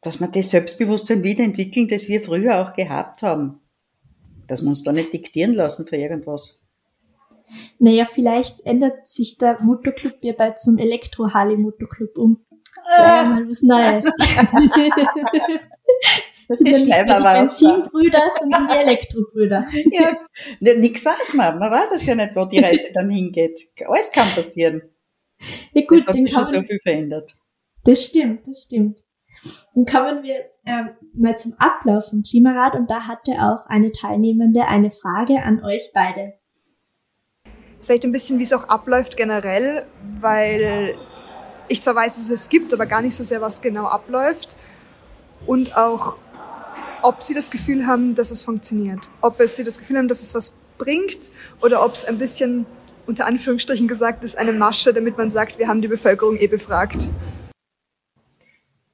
[0.00, 3.60] dass wir das Selbstbewusstsein wiederentwickeln, das wir früher auch gehabt haben.
[4.48, 6.67] Dass wir uns da nicht diktieren lassen für irgendwas.
[7.78, 12.44] Naja, vielleicht ändert sich der Motoclub ja bald zum Elektro-Harley-Motoclub um.
[12.96, 14.04] Ja, mal was Neues.
[16.48, 19.66] Das sind die Benzinbrüder, sondern die Elektrobrüder.
[20.60, 21.58] ja, nichts weiß man.
[21.58, 23.60] Man weiß es ja nicht, wo die Reise dann hingeht.
[23.86, 24.80] Alles kann passieren.
[25.72, 27.34] Ja, gut, es hat sich schon so viel verändert.
[27.84, 29.04] Das stimmt, das stimmt.
[29.74, 34.66] Dann kommen wir ähm, mal zum Ablauf vom Klimarat und da hatte auch eine Teilnehmende
[34.66, 36.32] eine Frage an euch beide
[37.82, 39.86] vielleicht ein bisschen, wie es auch abläuft generell,
[40.20, 40.96] weil
[41.68, 44.56] ich zwar weiß, dass es gibt, aber gar nicht so sehr, was genau abläuft.
[45.46, 46.16] Und auch,
[47.02, 49.08] ob sie das Gefühl haben, dass es funktioniert.
[49.20, 52.66] Ob es sie das Gefühl haben, dass es was bringt oder ob es ein bisschen,
[53.06, 57.08] unter Anführungsstrichen gesagt, ist, eine Masche, damit man sagt, wir haben die Bevölkerung eh befragt.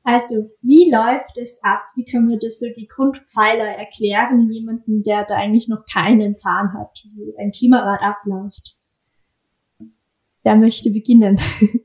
[0.06, 1.80] Also, wie läuft es ab?
[1.96, 6.74] Wie können wir das so die Grundpfeiler erklären, jemanden, der da eigentlich noch keinen Plan
[6.74, 8.76] hat, wie ein Klimarat abläuft?
[10.42, 11.40] Wer möchte beginnen?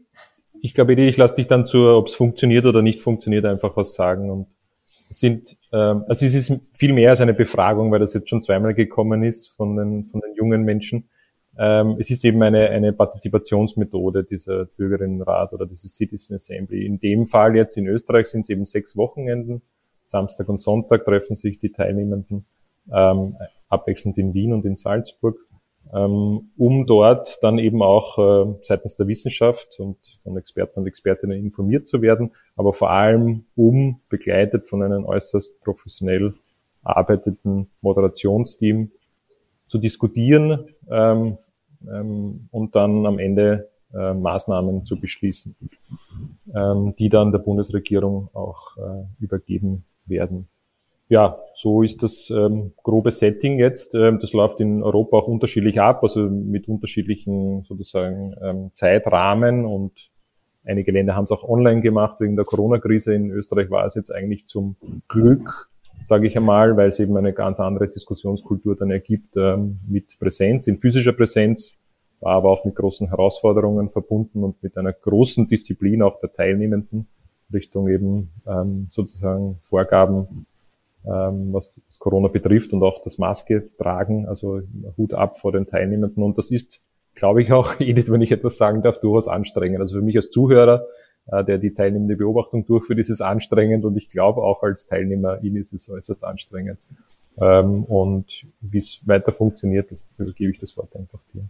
[0.61, 3.93] Ich glaube, ich lasse dich dann zu, ob es funktioniert oder nicht funktioniert, einfach was
[3.93, 4.29] sagen.
[4.29, 4.47] Und
[5.09, 8.41] es sind, ähm, also es ist viel mehr als eine Befragung, weil das jetzt schon
[8.41, 11.09] zweimal gekommen ist von den, von den jungen Menschen.
[11.57, 16.85] Ähm, es ist eben eine, eine Partizipationsmethode dieser Bürgerinnenrat oder dieses Citizen Assembly.
[16.85, 19.61] In dem Fall jetzt in Österreich sind es eben sechs Wochenenden.
[20.05, 22.45] Samstag und Sonntag treffen sich die Teilnehmenden
[22.91, 23.35] ähm,
[23.67, 25.37] abwechselnd in Wien und in Salzburg
[25.93, 31.39] ähm, um dort dann eben auch äh, seitens der Wissenschaft und von Experten und Expertinnen
[31.39, 36.35] informiert zu werden, aber vor allem um begleitet von einem äußerst professionell
[36.83, 38.91] arbeiteten Moderationsteam
[39.69, 41.37] zu diskutieren ähm,
[41.87, 45.55] ähm, und dann am Ende äh, Maßnahmen zu beschließen,
[46.53, 50.47] ähm, die dann der Bundesregierung auch äh, übergeben werden.
[51.07, 53.95] ja, so ist das ähm, grobe Setting jetzt.
[53.95, 60.11] Ähm, das läuft in Europa auch unterschiedlich ab, also mit unterschiedlichen sozusagen ähm, Zeitrahmen und
[60.65, 63.15] einige Länder haben es auch online gemacht wegen der Corona-Krise.
[63.15, 64.75] In Österreich war es jetzt eigentlich zum
[65.07, 65.69] Glück,
[66.05, 70.67] sage ich einmal, weil es eben eine ganz andere Diskussionskultur dann ergibt ähm, mit Präsenz,
[70.67, 71.73] in physischer Präsenz,
[72.19, 77.07] war aber auch mit großen Herausforderungen verbunden und mit einer großen Disziplin auch der Teilnehmenden
[77.53, 80.45] Richtung eben ähm, sozusagen Vorgaben
[81.05, 84.61] ähm, was das Corona betrifft und auch das Maske tragen, also
[84.97, 86.21] Hut ab vor den Teilnehmenden.
[86.21, 86.81] Und das ist,
[87.15, 89.79] glaube ich, auch, Edith, wenn ich etwas sagen darf, durchaus anstrengend.
[89.79, 90.85] Also für mich als Zuhörer,
[91.31, 95.57] der die teilnehmende Beobachtung durchführt, ist es anstrengend und ich glaube auch als Teilnehmer Ihnen
[95.57, 96.79] ist es äußerst anstrengend.
[97.39, 101.43] Ähm, und wie es weiter funktioniert, übergebe ich das Wort einfach dir.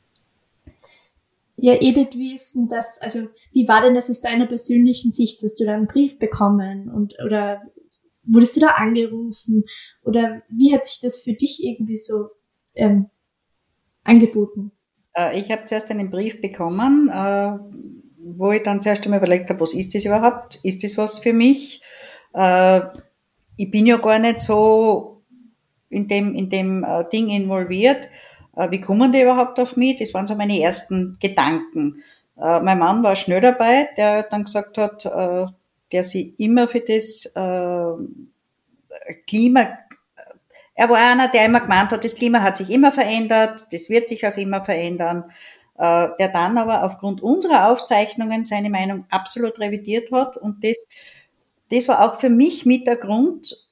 [1.61, 5.41] Ja, Edith, wie ist denn das, also wie war denn das aus deiner persönlichen Sicht?
[5.43, 7.61] Hast du da einen Brief bekommen und oder
[8.23, 9.65] wurdest du da angerufen?
[10.03, 12.29] Oder wie hat sich das für dich irgendwie so
[12.75, 13.09] ähm,
[14.03, 14.71] angeboten?
[15.13, 17.57] Äh, ich habe zuerst einen Brief bekommen, äh,
[18.23, 20.59] wo ich dann zuerst einmal überlegt habe, was ist das überhaupt?
[20.63, 21.81] Ist das was für mich?
[22.33, 22.81] Äh,
[23.57, 25.21] ich bin ja gar nicht so
[25.89, 28.09] in dem, in dem äh, Ding involviert.
[28.55, 29.97] Äh, wie kommen die überhaupt auf mich?
[29.97, 32.03] Das waren so meine ersten Gedanken.
[32.37, 35.05] Äh, mein Mann war schnell dabei, der dann gesagt hat,
[35.91, 39.67] der sich immer für das äh, Klima,
[40.75, 44.07] er war einer, der immer gemeint hat, das Klima hat sich immer verändert, das wird
[44.07, 45.25] sich auch immer verändern,
[45.79, 50.87] äh, der dann aber aufgrund unserer Aufzeichnungen seine Meinung absolut revidiert hat und das,
[51.71, 53.69] das war auch für mich mit der Grund,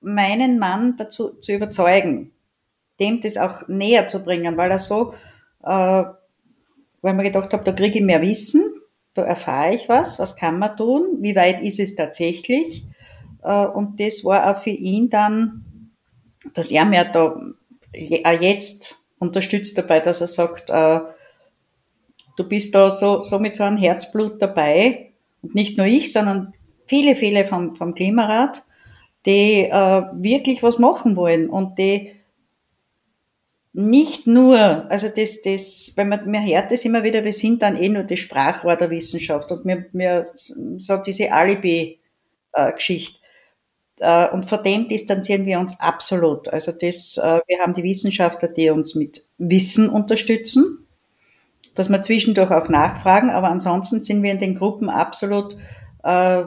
[0.00, 2.32] meinen Mann dazu zu überzeugen,
[3.00, 5.14] dem das auch näher zu bringen, weil er so,
[5.64, 6.04] äh,
[7.02, 8.62] weil man gedacht habe, da kriege ich mehr Wissen,
[9.14, 12.84] da erfahre ich was, was kann man tun, wie weit ist es tatsächlich.
[13.42, 15.90] Äh, und das war auch für ihn dann,
[16.54, 17.36] dass er mir da
[18.24, 21.00] auch jetzt unterstützt dabei, dass er sagt, äh,
[22.36, 25.12] du bist da so, so mit so einem Herzblut dabei.
[25.42, 26.54] Und nicht nur ich, sondern
[26.86, 28.62] viele, viele vom, vom Klimarat,
[29.26, 32.12] die äh, wirklich was machen wollen und die
[33.74, 34.58] nicht nur,
[34.90, 38.04] also das, das, weil man, mir hört das immer wieder, wir sind dann eh nur
[38.04, 43.18] das Sprachrohr der Wissenschaft und mir, mir so diese Alibi-Geschichte.
[43.98, 46.48] Äh, und vor dem distanzieren wir uns absolut.
[46.48, 50.81] Also das, äh, wir haben die Wissenschaftler, die uns mit Wissen unterstützen,
[51.74, 55.56] dass wir zwischendurch auch nachfragen, aber ansonsten sind wir in den Gruppen absolut
[56.02, 56.44] äh,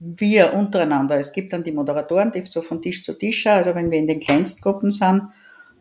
[0.00, 1.18] wir untereinander.
[1.18, 4.06] Es gibt dann die Moderatoren, die so von Tisch zu Tisch, also wenn wir in
[4.06, 5.22] den Kleinstgruppen sind,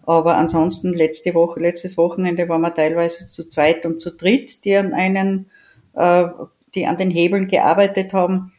[0.06, 4.76] aber ansonsten letzte Woche, letztes Wochenende waren wir teilweise zu zweit und zu dritt, die
[4.76, 5.50] an einen,
[5.93, 6.28] äh,
[6.73, 8.54] die an den Hebeln gearbeitet haben.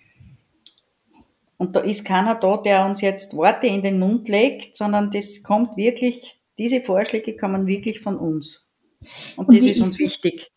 [1.57, 5.43] Und da ist keiner da, der uns jetzt Worte in den Mund legt, sondern das
[5.43, 8.68] kommt wirklich, diese Vorschläge kommen wirklich von uns.
[9.37, 10.51] Und, und das ist uns ist wichtig.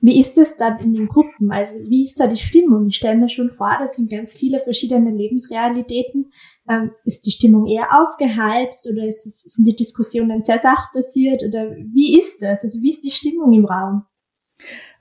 [0.00, 1.50] Wie ist es dann in den Gruppen?
[1.50, 2.86] Also wie ist da die Stimmung?
[2.86, 6.32] Ich stelle mir schon vor, das sind ganz viele verschiedene Lebensrealitäten.
[6.70, 12.18] Ähm, ist die Stimmung eher aufgeheizt oder es, sind die Diskussionen sehr sachbasiert oder wie
[12.18, 12.62] ist das?
[12.62, 14.04] Also wie ist die Stimmung im Raum?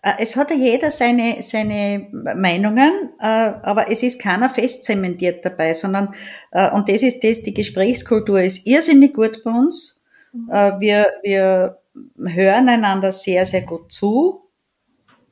[0.01, 5.73] Äh, es hat ja jeder seine, seine Meinungen, äh, aber es ist keiner festzementiert dabei,
[5.73, 6.13] sondern,
[6.51, 10.01] äh, und das ist das, die Gesprächskultur ist irrsinnig gut bei uns.
[10.33, 10.49] Mhm.
[10.79, 11.77] Wir, wir
[12.17, 14.43] hören einander sehr, sehr gut zu.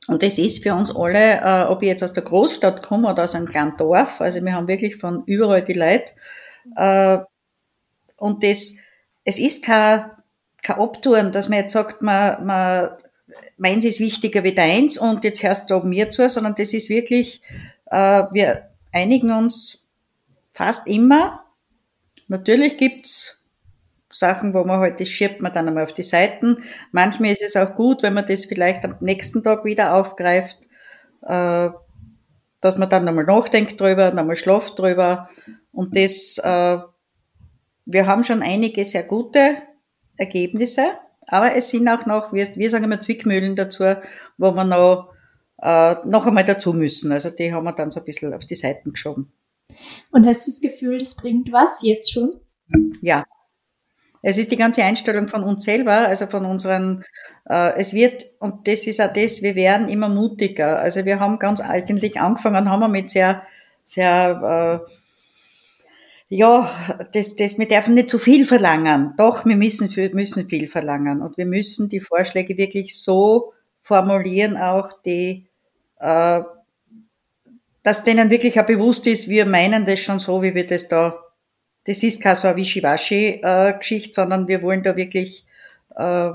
[0.08, 3.24] Und das ist für uns alle, äh, ob ich jetzt aus der Großstadt komme oder
[3.24, 6.12] aus einem kleinen Dorf, also wir haben wirklich von überall die Leute.
[6.76, 7.18] Äh,
[8.16, 8.76] und das,
[9.24, 10.10] es ist kein,
[10.62, 12.90] kein Abtun, dass man jetzt sagt, man, man,
[13.56, 17.42] meins ist wichtiger wie deins und jetzt hörst du mir zu, sondern das ist wirklich,
[17.86, 19.90] äh, wir einigen uns
[20.52, 21.44] fast immer.
[22.28, 23.35] Natürlich gibt's
[24.16, 26.62] Sachen, wo man halt, das schiebt man dann einmal auf die Seiten.
[26.90, 30.58] Manchmal ist es auch gut, wenn man das vielleicht am nächsten Tag wieder aufgreift,
[31.22, 31.68] äh,
[32.62, 35.28] dass man dann nochmal nachdenkt drüber, nochmal schlaft drüber.
[35.70, 36.78] Und das, äh,
[37.84, 39.56] wir haben schon einige sehr gute
[40.16, 40.84] Ergebnisse,
[41.26, 43.84] aber es sind auch noch, wir, wir sagen immer Zwickmühlen dazu,
[44.38, 45.12] wo wir noch,
[45.60, 47.12] äh, noch einmal dazu müssen.
[47.12, 49.30] Also die haben wir dann so ein bisschen auf die Seiten geschoben.
[50.10, 52.40] Und hast du das Gefühl, das bringt was jetzt schon?
[53.02, 53.24] Ja,
[54.28, 57.04] es ist die ganze Einstellung von uns selber, also von unseren,
[57.48, 60.80] äh, es wird, und das ist auch das, wir werden immer mutiger.
[60.80, 63.42] Also wir haben ganz eigentlich angefangen, haben wir mit sehr,
[63.84, 64.82] sehr,
[66.28, 66.68] äh, ja,
[67.12, 69.14] das, das, wir dürfen nicht zu viel verlangen.
[69.16, 71.22] Doch, wir müssen, müssen viel verlangen.
[71.22, 75.46] Und wir müssen die Vorschläge wirklich so formulieren, auch die,
[76.00, 76.40] äh,
[77.84, 81.25] dass denen wirklich auch bewusst ist, wir meinen das schon so, wie wir das da
[81.86, 85.44] das ist keine so eine Wischiwaschi-Geschichte, sondern wir wollen da wirklich
[85.94, 86.30] äh,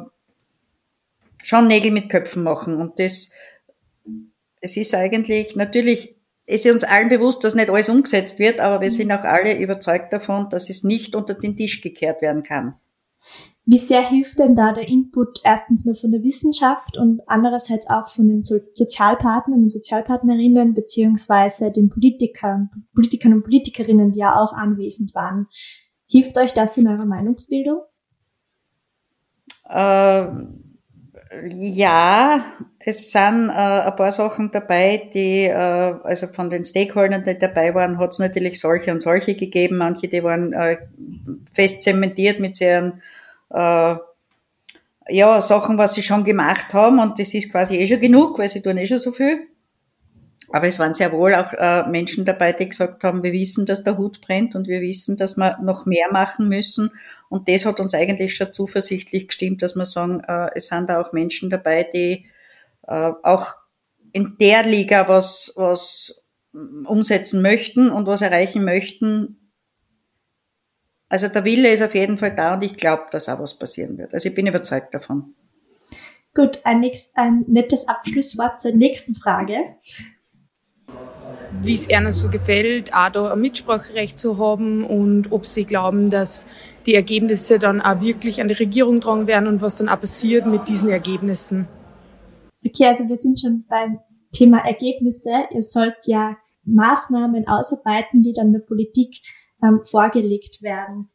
[1.43, 2.75] schon Nägel mit Köpfen machen.
[2.75, 3.33] Und das,
[4.61, 8.81] es ist eigentlich, natürlich, es ist uns allen bewusst, dass nicht alles umgesetzt wird, aber
[8.81, 12.75] wir sind auch alle überzeugt davon, dass es nicht unter den Tisch gekehrt werden kann.
[13.65, 18.09] Wie sehr hilft denn da der Input erstens mal von der Wissenschaft und andererseits auch
[18.09, 24.53] von den so Sozialpartnern und Sozialpartnerinnen beziehungsweise den Politikern, Politikern und Politikerinnen, die ja auch
[24.53, 25.47] anwesend waren?
[26.09, 27.81] Hilft euch das in eurer Meinungsbildung?
[29.69, 30.25] Äh,
[31.53, 32.43] ja,
[32.79, 37.73] es sind äh, ein paar Sachen dabei, die, äh, also von den Stakeholdern, die dabei
[37.75, 39.77] waren, hat es natürlich solche und solche gegeben.
[39.77, 40.77] Manche, die waren äh,
[41.53, 42.93] fest zementiert mit sehr
[43.53, 43.95] äh,
[45.09, 48.49] ja, Sachen, was sie schon gemacht haben und das ist quasi eh schon genug, weil
[48.49, 49.47] sie tun eh schon so viel.
[50.53, 53.83] Aber es waren sehr wohl auch äh, Menschen dabei, die gesagt haben, wir wissen, dass
[53.83, 56.91] der Hut brennt und wir wissen, dass wir noch mehr machen müssen.
[57.29, 60.99] Und das hat uns eigentlich schon zuversichtlich gestimmt, dass wir sagen, äh, es sind da
[60.99, 62.25] auch Menschen dabei, die
[62.87, 63.55] äh, auch
[64.11, 69.40] in der Liga was, was umsetzen möchten und was erreichen möchten,
[71.11, 73.97] also der Wille ist auf jeden Fall da und ich glaube, dass auch was passieren
[73.97, 74.13] wird.
[74.13, 75.35] Also ich bin überzeugt davon.
[76.33, 79.57] Gut, ein, nächst, ein nettes Abschlusswort zur nächsten Frage.
[81.61, 86.09] Wie es Ihnen so gefällt, auch da ein Mitspracherecht zu haben und ob Sie glauben,
[86.09, 86.47] dass
[86.85, 90.45] die Ergebnisse dann auch wirklich an die Regierung tragen werden und was dann auch passiert
[90.45, 91.67] mit diesen Ergebnissen.
[92.65, 93.99] Okay, also wir sind schon beim
[94.31, 95.29] Thema Ergebnisse.
[95.53, 99.17] Ihr sollt ja Maßnahmen ausarbeiten, die dann der Politik
[99.63, 101.09] ähm, vorgelegt werden.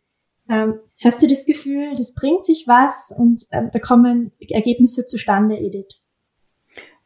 [0.49, 5.57] Ähm, hast du das Gefühl, das bringt sich was und ähm, da kommen Ergebnisse zustande,
[5.57, 6.01] Edith?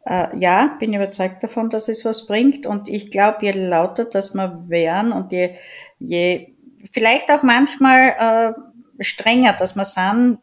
[0.05, 4.35] Äh, ja, bin überzeugt davon, dass es was bringt und ich glaube, je lauter dass
[4.35, 5.55] wir werden und je,
[5.99, 6.55] je
[6.91, 8.55] vielleicht auch manchmal
[8.99, 10.39] äh, strenger, dass wir sind,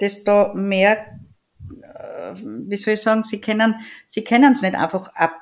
[0.00, 1.18] desto mehr,
[1.68, 5.34] äh, wie soll ich sagen, sie kennen, sie kennen es nicht einfach ab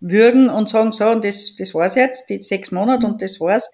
[0.00, 3.70] würgen und sagen, so, und das, das war's jetzt, die sechs Monate und das war's.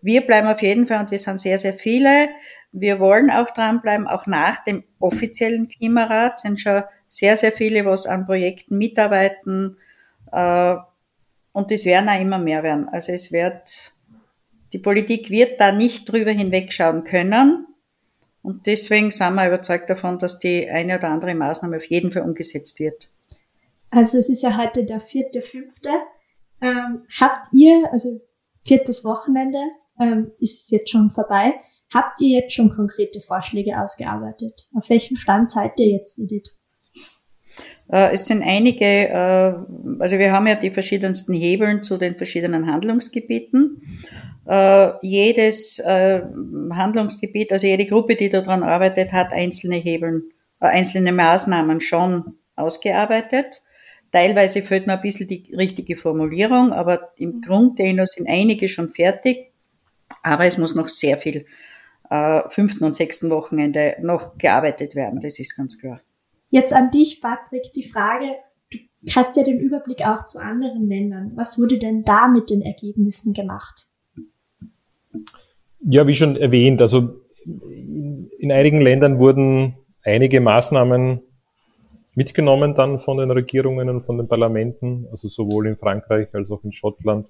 [0.00, 2.28] Wir bleiben auf jeden Fall und wir sind sehr, sehr viele.
[2.72, 8.06] Wir wollen auch dranbleiben, auch nach dem offiziellen Klimarat sind schon sehr, sehr viele, was
[8.06, 9.76] an Projekten mitarbeiten.
[10.32, 10.76] Äh,
[11.52, 12.88] und es werden auch immer mehr werden.
[12.88, 13.94] Also es wird,
[14.72, 17.66] die Politik wird da nicht drüber hinwegschauen können.
[18.42, 22.22] Und deswegen sind wir überzeugt davon, dass die eine oder andere Maßnahme auf jeden Fall
[22.22, 23.08] umgesetzt wird.
[23.96, 25.88] Also es ist ja heute der vierte, fünfte.
[26.60, 28.20] Ähm, habt ihr, also
[28.62, 29.58] viertes Wochenende
[29.98, 31.54] ähm, ist jetzt schon vorbei,
[31.94, 34.68] habt ihr jetzt schon konkrete Vorschläge ausgearbeitet?
[34.74, 36.58] Auf welchem Stand seid ihr jetzt, Edith?
[37.90, 39.54] Äh, es sind einige, äh,
[39.98, 43.80] also wir haben ja die verschiedensten Hebeln zu den verschiedenen Handlungsgebieten.
[44.44, 50.24] Äh, jedes Handlungsgebiet, also jede Gruppe, die daran arbeitet, hat einzelne Hebeln,
[50.60, 53.62] einzelne Maßnahmen schon ausgearbeitet.
[54.16, 59.52] Teilweise fehlt noch ein bisschen die richtige Formulierung, aber im Grundtenor sind einige schon fertig.
[60.22, 61.44] Aber es muss noch sehr viel
[62.08, 66.00] äh, fünften und sechsten Wochenende noch gearbeitet werden, das ist ganz klar.
[66.48, 68.36] Jetzt an dich, Patrick, die Frage,
[68.70, 71.32] du hast ja den Überblick auch zu anderen Ländern.
[71.34, 73.88] Was wurde denn da mit den Ergebnissen gemacht?
[75.80, 81.20] Ja, wie schon erwähnt, also in einigen Ländern wurden einige Maßnahmen
[82.16, 86.64] mitgenommen dann von den Regierungen und von den Parlamenten, also sowohl in Frankreich als auch
[86.64, 87.28] in Schottland.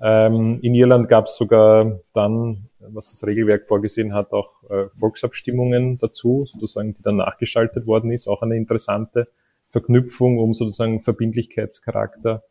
[0.00, 5.98] Ähm, in Irland gab es sogar dann, was das Regelwerk vorgesehen hat, auch äh, Volksabstimmungen
[5.98, 8.28] dazu, sozusagen, die dann nachgeschaltet worden ist.
[8.28, 9.28] Auch eine interessante
[9.70, 12.44] Verknüpfung, um sozusagen Verbindlichkeitscharakter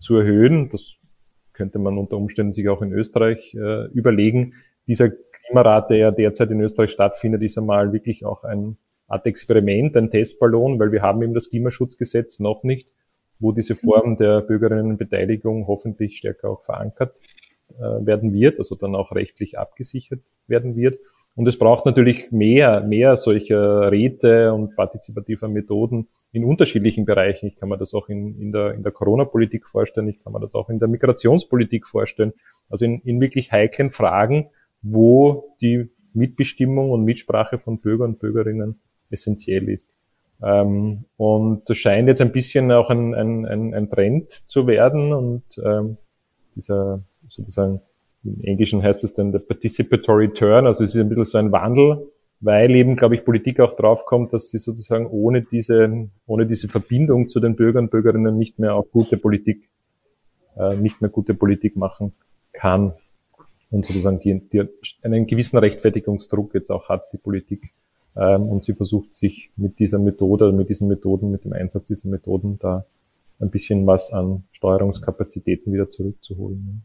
[0.00, 0.70] zu erhöhen.
[0.70, 0.96] Das
[1.52, 4.54] könnte man unter Umständen sich auch in Österreich äh, überlegen.
[4.86, 8.78] Dieser Klimarat, der ja derzeit in Österreich stattfindet, ist einmal wirklich auch ein
[9.08, 12.92] Art Experiment, ein Testballon, weil wir haben eben das Klimaschutzgesetz noch nicht,
[13.40, 13.74] wo diese.
[13.74, 17.14] Form der Bürgerinnenbeteiligung hoffentlich stärker auch verankert
[17.70, 20.98] äh, werden wird, also dann auch rechtlich abgesichert werden wird.
[21.38, 27.46] Und es braucht natürlich mehr, mehr solcher Räte und partizipativer Methoden in unterschiedlichen Bereichen.
[27.46, 30.40] Ich kann mir das auch in, in der, in der Corona-Politik vorstellen, ich kann mir
[30.40, 32.32] das auch in der Migrationspolitik vorstellen.
[32.68, 34.50] Also in, in wirklich heiklen Fragen,
[34.82, 38.80] wo die Mitbestimmung und Mitsprache von Bürgern und Bürgerinnen
[39.10, 39.94] essentiell ist.
[40.42, 45.12] Ähm, und das scheint jetzt ein bisschen auch ein, ein, ein, ein Trend zu werden
[45.12, 45.96] und ähm,
[46.54, 47.80] dieser sozusagen
[48.24, 51.52] im Englischen heißt es dann der Participatory Turn, also es ist ein bisschen so ein
[51.52, 52.08] Wandel,
[52.40, 57.28] weil eben, glaube ich, Politik auch draufkommt, dass sie sozusagen ohne diese, ohne diese Verbindung
[57.28, 59.68] zu den Bürgern und Bürgerinnen nicht mehr auch gute Politik,
[60.56, 62.12] äh, nicht mehr gute Politik machen
[62.52, 62.92] kann.
[63.70, 64.62] und sozusagen die, die
[65.02, 67.72] einen gewissen Rechtfertigungsdruck jetzt auch hat, die Politik.
[68.18, 72.08] Ähm, und sie versucht sich mit dieser Methode, mit diesen Methoden, mit dem Einsatz dieser
[72.08, 72.84] Methoden da
[73.40, 76.84] ein bisschen was an Steuerungskapazitäten wieder zurückzuholen.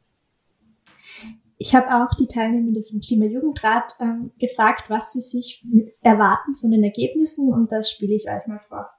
[1.57, 5.65] Ich habe auch die Teilnehmenden vom Klimajugendrat ähm, gefragt, was sie sich
[6.01, 8.89] erwarten von den Ergebnissen und das spiele ich euch mal vor.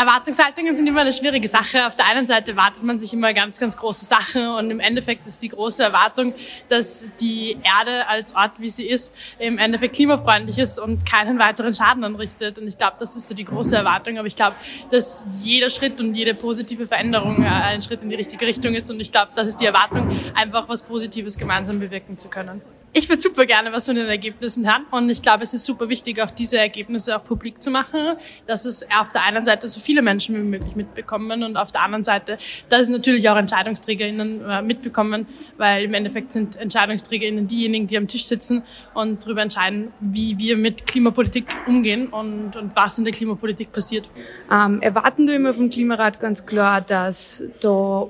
[0.00, 1.86] Erwartungshaltungen sind immer eine schwierige Sache.
[1.86, 5.26] Auf der einen Seite erwartet man sich immer ganz, ganz große Sachen und im Endeffekt
[5.26, 6.32] ist die große Erwartung,
[6.70, 11.74] dass die Erde als Ort, wie sie ist, im Endeffekt klimafreundlich ist und keinen weiteren
[11.74, 12.58] Schaden anrichtet.
[12.58, 14.16] Und ich glaube, das ist so die große Erwartung.
[14.16, 14.56] Aber ich glaube,
[14.90, 18.90] dass jeder Schritt und jede positive Veränderung äh, ein Schritt in die richtige Richtung ist.
[18.90, 22.62] Und ich glaube, das ist die Erwartung, einfach was Positives gemeinsam bewirken zu können
[22.92, 25.88] ich würde super gerne was von den Ergebnissen hören und ich glaube, es ist super
[25.88, 28.16] wichtig, auch diese Ergebnisse auch publik zu machen,
[28.46, 31.82] dass es auf der einen Seite so viele Menschen wie möglich mitbekommen und auf der
[31.82, 32.36] anderen Seite,
[32.68, 35.26] dass es natürlich auch EntscheidungsträgerInnen äh, mitbekommen,
[35.56, 38.62] weil im Endeffekt sind EntscheidungsträgerInnen diejenigen, die am Tisch sitzen
[38.94, 44.08] und darüber entscheiden, wie wir mit Klimapolitik umgehen und, und was in der Klimapolitik passiert.
[44.50, 48.08] Ähm, erwarten wir immer vom Klimarat ganz klar, dass da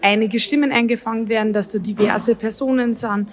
[0.00, 3.28] einige Stimmen eingefangen werden, dass da diverse Personen sind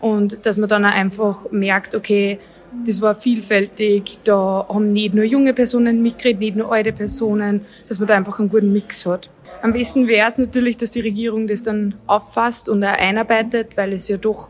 [0.00, 2.38] und dass man dann auch einfach merkt, okay,
[2.86, 7.98] das war vielfältig, da haben nicht nur junge Personen mitgeredet, nicht nur alte Personen, dass
[7.98, 9.28] man da einfach einen guten Mix hat.
[9.62, 13.92] Am besten wäre es natürlich, dass die Regierung das dann auffasst und auch einarbeitet, weil
[13.92, 14.48] es ja doch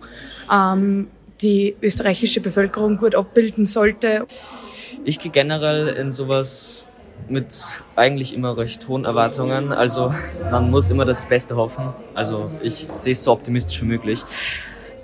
[0.53, 1.09] ähm,
[1.41, 4.27] die österreichische Bevölkerung gut abbilden sollte.
[5.05, 6.87] Ich gehe generell in sowas
[7.29, 7.63] mit
[7.97, 9.73] eigentlich immer recht hohen Erwartungen.
[9.73, 10.15] Also
[10.51, 11.95] man muss immer das Beste hoffen.
[12.15, 14.25] Also ich sehe es so optimistisch wie möglich.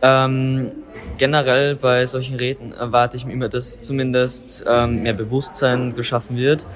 [0.02, 0.72] Ähm,
[1.18, 6.66] generell bei solchen Reden erwarte ich mir immer, dass zumindest ähm, mehr Bewusstsein geschaffen wird.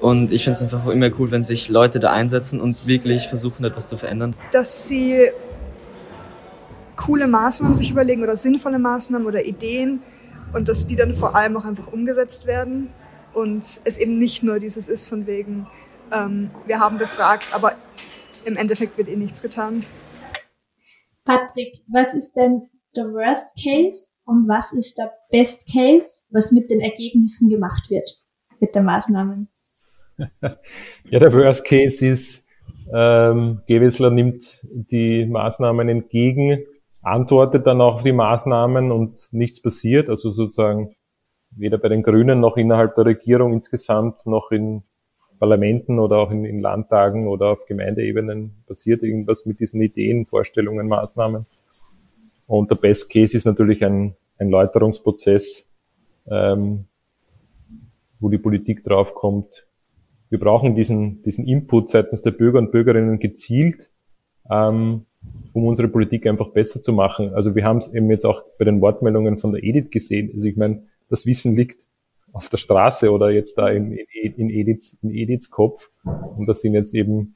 [0.00, 3.64] Und ich finde es einfach immer cool, wenn sich Leute da einsetzen und wirklich versuchen,
[3.64, 4.34] etwas zu verändern.
[4.52, 5.30] Dass sie
[6.96, 10.00] coole Maßnahmen sich überlegen oder sinnvolle Maßnahmen oder Ideen
[10.52, 12.88] und dass die dann vor allem auch einfach umgesetzt werden
[13.32, 15.66] und es eben nicht nur dieses ist von wegen,
[16.12, 17.72] ähm, wir haben befragt, aber
[18.44, 19.84] im Endeffekt wird eh nichts getan.
[21.26, 26.70] Patrick, was ist denn der Worst Case und was ist der Best Case, was mit
[26.70, 28.08] den Ergebnissen gemacht wird,
[28.60, 29.48] mit den Maßnahmen?
[30.40, 32.48] ja, der Worst Case ist,
[32.94, 36.64] ähm, Gewessler nimmt die Maßnahmen entgegen,
[37.02, 40.08] antwortet dann auch auf die Maßnahmen und nichts passiert.
[40.08, 40.94] Also sozusagen
[41.50, 44.84] weder bei den Grünen noch innerhalb der Regierung insgesamt noch in
[45.38, 50.88] Parlamenten oder auch in, in Landtagen oder auf Gemeindeebenen passiert irgendwas mit diesen Ideen, Vorstellungen,
[50.88, 51.46] Maßnahmen.
[52.46, 55.68] Und der Best Case ist natürlich ein, ein Läuterungsprozess,
[56.30, 56.86] ähm,
[58.20, 59.66] wo die Politik draufkommt.
[60.30, 63.90] Wir brauchen diesen, diesen Input seitens der Bürger und Bürgerinnen gezielt,
[64.50, 65.06] ähm,
[65.52, 67.34] um unsere Politik einfach besser zu machen.
[67.34, 70.30] Also wir haben es eben jetzt auch bei den Wortmeldungen von der Edith gesehen.
[70.34, 71.86] Also ich meine, das Wissen liegt
[72.36, 75.90] auf der Straße oder jetzt da in, in, Ediths, in Ediths Kopf.
[76.04, 77.34] Und da sind jetzt eben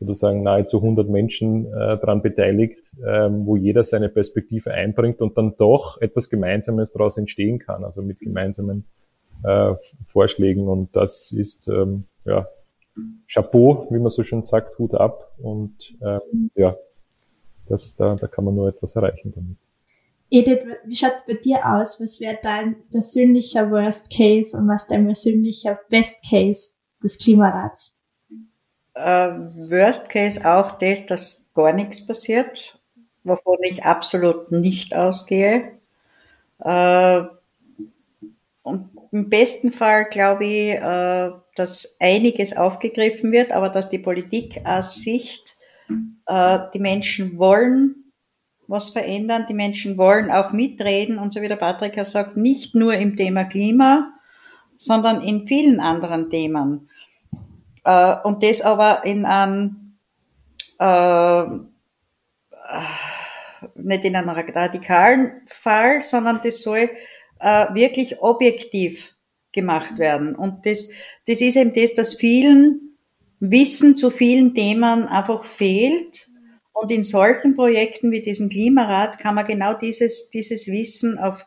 [0.00, 5.54] sozusagen nahezu 100 Menschen äh, daran beteiligt, ähm, wo jeder seine Perspektive einbringt und dann
[5.56, 8.84] doch etwas Gemeinsames daraus entstehen kann, also mit gemeinsamen
[9.44, 9.74] äh,
[10.06, 10.66] Vorschlägen.
[10.66, 12.44] Und das ist ähm, ja
[13.28, 15.32] Chapeau, wie man so schön sagt, Hut ab.
[15.38, 16.74] Und ähm, ja,
[17.68, 19.56] das, da, da kann man nur etwas erreichen damit.
[20.30, 22.00] Edith, wie schaut's bei dir aus?
[22.00, 26.72] Was wäre dein persönlicher Worst Case und was dein persönlicher Best Case
[27.02, 27.94] des Klimarats?
[28.96, 32.78] Uh, worst Case auch das, dass gar nichts passiert,
[33.24, 35.78] wovon ich absolut nicht ausgehe.
[36.58, 37.24] Uh,
[38.62, 44.60] und im besten Fall glaube ich, uh, dass einiges aufgegriffen wird, aber dass die Politik
[44.64, 45.56] aus Sicht,
[46.26, 48.03] die Menschen wollen
[48.66, 49.46] was verändern.
[49.48, 53.16] Die Menschen wollen auch mitreden und so wie der Patrick ja sagt, nicht nur im
[53.16, 54.12] Thema Klima,
[54.76, 56.88] sondern in vielen anderen Themen.
[57.84, 59.96] Äh, und das aber in einem,
[60.78, 61.44] äh,
[63.76, 66.90] nicht in einem radikalen Fall, sondern das soll
[67.40, 69.14] äh, wirklich objektiv
[69.52, 70.34] gemacht werden.
[70.34, 70.90] Und das,
[71.26, 72.96] das ist eben das, dass vielen
[73.40, 76.23] Wissen zu vielen Themen einfach fehlt
[76.74, 81.46] und in solchen Projekten wie diesem Klimarat kann man genau dieses, dieses Wissen auf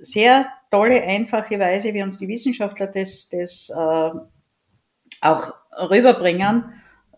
[0.00, 4.10] sehr tolle, einfache Weise, wie uns die Wissenschaftler das, das äh,
[5.20, 6.64] auch rüberbringen,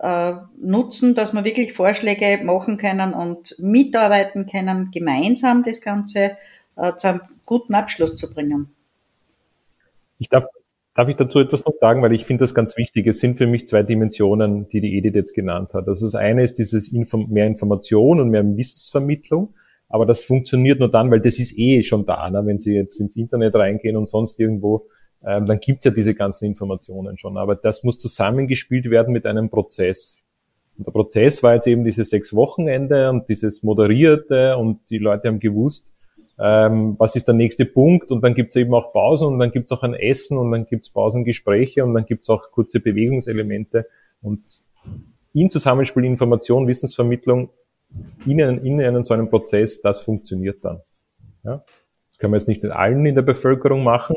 [0.00, 6.36] äh, nutzen, dass wir wirklich Vorschläge machen können und mitarbeiten können, gemeinsam das Ganze
[6.76, 8.74] äh, zu einem guten Abschluss zu bringen.
[10.18, 10.46] Ich darf
[10.95, 13.09] Darf ich dazu etwas noch sagen, weil ich finde das ganz wichtig.
[13.09, 15.88] Es sind für mich zwei Dimensionen, die die Edith jetzt genannt hat.
[15.88, 19.55] Also das eine ist dieses Inform mehr Information und mehr Wissensvermittlung,
[19.88, 22.30] Aber das funktioniert nur dann, weil das ist eh schon da.
[22.30, 22.42] Ne?
[22.47, 24.86] Wenn Sie jetzt ins Internet reingehen und sonst irgendwo,
[25.26, 27.38] ähm, dann gibt's ja diese ganzen Informationen schon.
[27.38, 30.24] Aber das muss zusammengespielt werden mit einem Prozess.
[30.78, 35.28] Und der Prozess war jetzt eben diese sechs Wochenende und dieses Moderierte und die Leute
[35.28, 35.92] haben gewusst,
[36.39, 39.70] ähm, was ist der nächste Punkt und dann gibt's eben auch Pausen und dann gibt's
[39.72, 43.87] auch ein Essen und dann gibt's Pausengespräche und dann gibt's auch kurze Bewegungselemente
[44.20, 44.43] und
[45.32, 47.51] in Zusammenspiel Information, Wissensvermittlung
[48.26, 50.80] in, in einem so einem Prozess, das funktioniert dann.
[51.45, 51.64] Ja?
[52.09, 54.16] Das können wir jetzt nicht in allen in der Bevölkerung machen,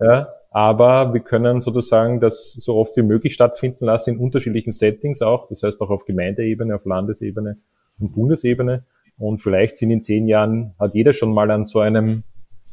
[0.00, 0.28] ja?
[0.50, 5.48] aber wir können sozusagen das so oft wie möglich stattfinden lassen in unterschiedlichen Settings auch,
[5.48, 7.58] das heißt auch auf Gemeindeebene, auf Landesebene
[7.98, 8.84] und Bundesebene
[9.18, 12.22] und vielleicht sind in zehn Jahren, hat jeder schon mal an so einem,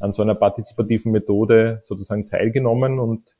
[0.00, 3.36] an so einer partizipativen Methode sozusagen teilgenommen und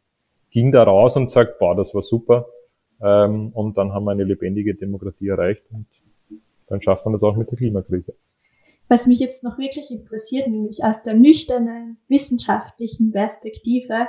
[0.50, 2.46] ging da raus und sagt, boah, das war super.
[3.00, 5.86] Ähm, und dann haben wir eine lebendige Demokratie erreicht und
[6.66, 8.14] dann schafft man das auch mit der Klimakrise.
[8.88, 14.08] Was mich jetzt noch wirklich interessiert, nämlich aus der nüchternen wissenschaftlichen Perspektive,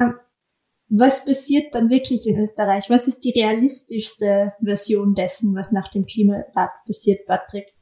[0.00, 0.14] ähm,
[0.88, 2.88] was passiert dann wirklich in Österreich?
[2.88, 7.73] Was ist die realistischste Version dessen, was nach dem Klimarat passiert, Patrick?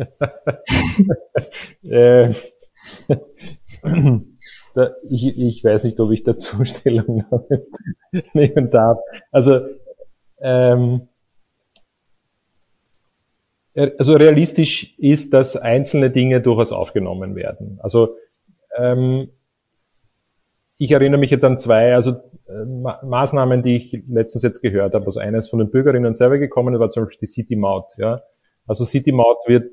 [1.82, 2.32] äh,
[5.10, 7.24] ich, ich weiß nicht, ob ich dazu Stellung
[8.34, 8.98] nehmen darf.
[9.30, 9.60] Also,
[10.40, 11.08] ähm,
[13.74, 17.78] also realistisch ist, dass einzelne Dinge durchaus aufgenommen werden.
[17.80, 18.16] Also
[18.76, 19.30] ähm,
[20.76, 22.12] ich erinnere mich jetzt an zwei, also
[22.48, 25.06] äh, Ma Maßnahmen, die ich letztens jetzt gehört habe.
[25.06, 27.92] Also eines von den Bürgerinnen selber gekommen, war zum Beispiel die City Maut.
[27.96, 28.22] Ja?
[28.66, 29.70] Also City Maut wird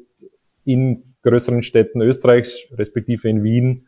[0.68, 3.88] in größeren Städten Österreichs, respektive in Wien,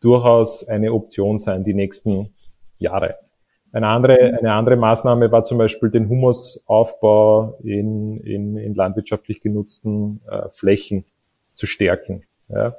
[0.00, 2.30] durchaus eine Option sein, die nächsten
[2.78, 3.16] Jahre.
[3.72, 10.20] Eine andere, eine andere Maßnahme war zum Beispiel den Humusaufbau in, in, in landwirtschaftlich genutzten
[10.28, 11.04] äh, Flächen
[11.54, 12.24] zu stärken.
[12.48, 12.74] Ja.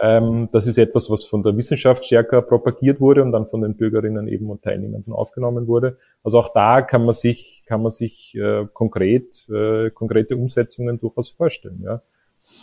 [0.00, 3.76] Ähm, das ist etwas, was von der Wissenschaft stärker propagiert wurde und dann von den
[3.76, 5.98] Bürgerinnen eben und Teilnehmenden aufgenommen wurde.
[6.22, 11.30] Also auch da kann man sich, kann man sich äh, konkret, äh, konkrete Umsetzungen durchaus
[11.30, 11.82] vorstellen.
[11.84, 12.02] Ja.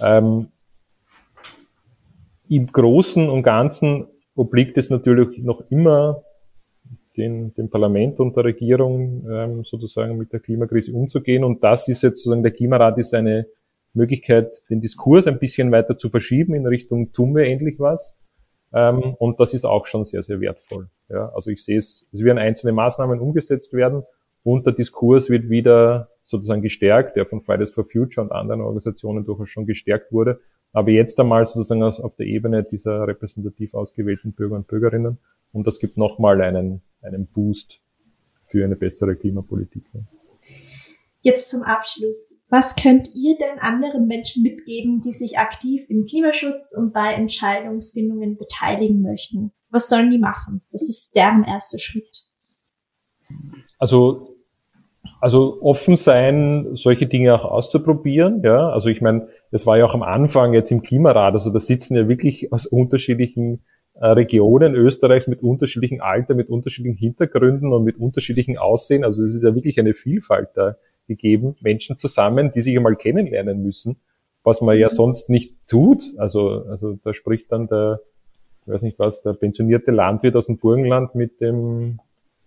[0.03, 0.47] Ähm,
[2.47, 6.23] Im Großen und Ganzen obliegt es natürlich noch immer
[7.17, 11.43] den, dem Parlament und der Regierung ähm, sozusagen mit der Klimakrise umzugehen.
[11.43, 13.47] Und das ist jetzt sozusagen, der Klimarat ist eine
[13.93, 18.17] Möglichkeit, den Diskurs ein bisschen weiter zu verschieben in Richtung, tun wir endlich was.
[18.73, 20.89] Ähm, und das ist auch schon sehr, sehr wertvoll.
[21.09, 24.03] Ja, also ich sehe es, es werden einzelne Maßnahmen umgesetzt werden
[24.43, 29.25] und der Diskurs wird wieder sozusagen gestärkt, der von Fridays for Future und anderen Organisationen
[29.25, 30.39] durchaus schon gestärkt wurde.
[30.73, 35.19] Aber jetzt einmal sozusagen auf der Ebene dieser repräsentativ ausgewählten Bürger und Bürgerinnen.
[35.51, 37.81] Und das gibt nochmal einen, einen Boost
[38.47, 39.83] für eine bessere Klimapolitik.
[41.21, 42.33] Jetzt zum Abschluss.
[42.49, 48.37] Was könnt ihr denn anderen Menschen mitgeben, die sich aktiv im Klimaschutz und bei Entscheidungsfindungen
[48.37, 49.51] beteiligen möchten?
[49.69, 50.61] Was sollen die machen?
[50.71, 52.25] Was ist deren erster Schritt?
[53.77, 54.30] Also
[55.21, 58.41] also offen sein, solche Dinge auch auszuprobieren.
[58.43, 61.35] Ja, also ich meine, das war ja auch am Anfang jetzt im Klimarat.
[61.35, 63.61] Also da sitzen ja wirklich aus unterschiedlichen
[63.93, 69.03] äh, Regionen Österreichs mit unterschiedlichen Alter, mit unterschiedlichen Hintergründen und mit unterschiedlichen Aussehen.
[69.03, 70.75] Also es ist ja wirklich eine Vielfalt da
[71.07, 71.55] gegeben.
[71.61, 73.97] Menschen zusammen, die sich einmal kennenlernen müssen,
[74.43, 74.95] was man ja mhm.
[74.95, 76.03] sonst nicht tut.
[76.17, 77.99] Also, also da spricht dann der,
[78.65, 81.99] ich weiß nicht was, der pensionierte Landwirt aus dem Burgenland mit dem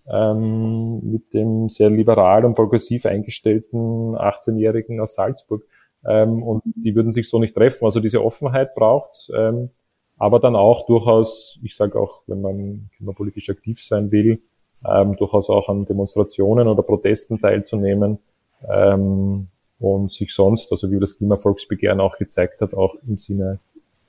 [0.06, 5.64] ähm, mit dem sehr liberal und progressiv eingestellten 18-Jährigen aus Salzburg.
[6.06, 7.84] Ähm, und die würden sich so nicht treffen.
[7.84, 9.70] Also diese Offenheit braucht ähm,
[10.16, 14.40] aber dann auch durchaus, ich sage auch, wenn man klimapolitisch aktiv sein will,
[14.86, 18.18] ähm, durchaus auch an Demonstrationen oder Protesten teilzunehmen
[18.68, 19.48] ähm,
[19.78, 23.58] und sich sonst, also wie das Klimavolksbegehren auch gezeigt hat, auch im Sinne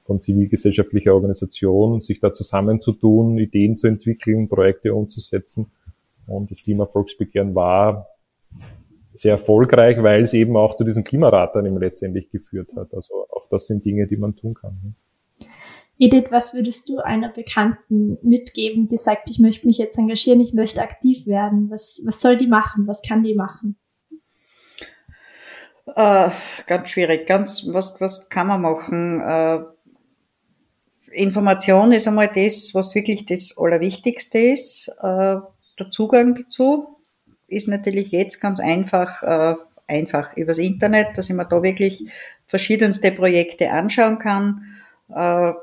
[0.03, 5.71] von zivilgesellschaftlicher Organisation, sich da zusammenzutun, Ideen zu entwickeln, Projekte umzusetzen
[6.27, 8.07] und das Klimavolksbegehren war
[9.13, 12.93] sehr erfolgreich, weil es eben auch zu diesem Klimarat dann eben letztendlich geführt hat.
[12.93, 14.95] Also auch das sind Dinge, die man tun kann.
[15.97, 20.53] Edith, was würdest du einer Bekannten mitgeben, die sagt, ich möchte mich jetzt engagieren, ich
[20.53, 21.69] möchte aktiv werden?
[21.69, 22.85] Was, was soll die machen?
[22.87, 23.77] Was kann die machen?
[25.95, 26.29] Äh,
[26.67, 27.25] ganz schwierig.
[27.25, 29.21] Ganz, was, was kann man machen?
[29.21, 29.59] Äh,
[31.11, 34.89] Information ist einmal das, was wirklich das Allerwichtigste ist.
[35.01, 35.37] Äh,
[35.79, 36.97] der Zugang dazu
[37.47, 39.55] ist natürlich jetzt ganz einfach, äh,
[39.87, 42.09] einfach übers Internet, dass ich mir da wirklich
[42.47, 44.65] verschiedenste Projekte anschauen kann.
[45.13, 45.53] Äh,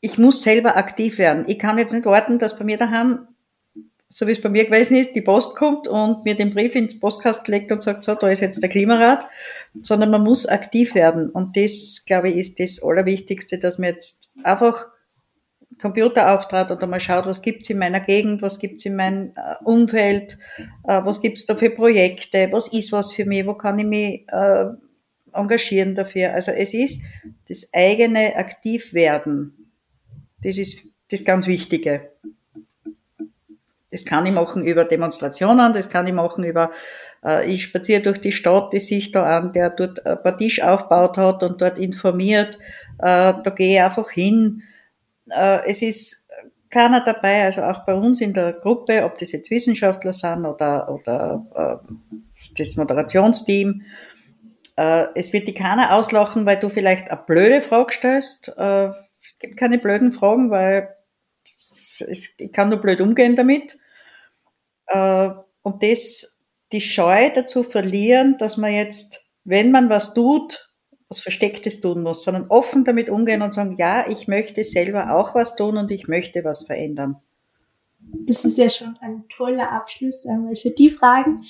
[0.00, 1.44] ich muss selber aktiv werden.
[1.48, 3.26] Ich kann jetzt nicht warten, dass bei mir daheim
[4.12, 7.00] so wie es bei mir gewesen ist, die Post kommt und mir den Brief ins
[7.00, 9.26] Postkasten legt und sagt, so, da ist jetzt der Klimarat,
[9.80, 11.30] sondern man muss aktiv werden.
[11.30, 14.86] Und das, glaube ich, ist das Allerwichtigste, dass man jetzt einfach
[15.82, 19.56] Computer auftrat oder mal schaut, was gibt's in meiner Gegend, was gibt's in meinem äh,
[19.64, 20.38] Umfeld,
[20.84, 24.24] äh, was gibt's da für Projekte, was ist was für mich, wo kann ich mich
[24.28, 24.66] äh,
[25.32, 26.32] engagieren dafür.
[26.32, 27.04] Also es ist
[27.48, 29.72] das eigene Aktivwerden.
[30.42, 30.78] Das ist
[31.10, 32.12] das ganz Wichtige.
[33.90, 36.72] Das kann ich machen über Demonstrationen, das kann ich machen über,
[37.46, 41.18] ich spaziere durch die Stadt, die sich da an, der dort ein paar Tisch aufgebaut
[41.18, 42.58] hat und dort informiert.
[42.96, 44.62] Da gehe ich einfach hin.
[45.34, 46.30] Äh, es ist
[46.70, 50.88] keiner dabei, also auch bei uns in der Gruppe, ob das jetzt Wissenschaftler sind oder,
[50.88, 51.94] oder äh,
[52.56, 53.82] das Moderationsteam.
[54.76, 58.48] Äh, es wird die keiner auslachen, weil du vielleicht eine blöde Frage stellst.
[58.56, 58.90] Äh,
[59.24, 60.88] es gibt keine blöden Fragen, weil
[61.58, 62.02] es,
[62.38, 63.78] ich kann nur blöd umgehen damit.
[64.86, 65.30] Äh,
[65.62, 66.40] und das,
[66.72, 70.71] die Scheu dazu verlieren, dass man jetzt, wenn man was tut,
[71.12, 75.34] was Verstecktes tun muss, sondern offen damit umgehen und sagen, ja, ich möchte selber auch
[75.34, 77.16] was tun und ich möchte was verändern.
[78.26, 81.44] Das ist ja schon ein toller Abschluss einmal für die Fragen.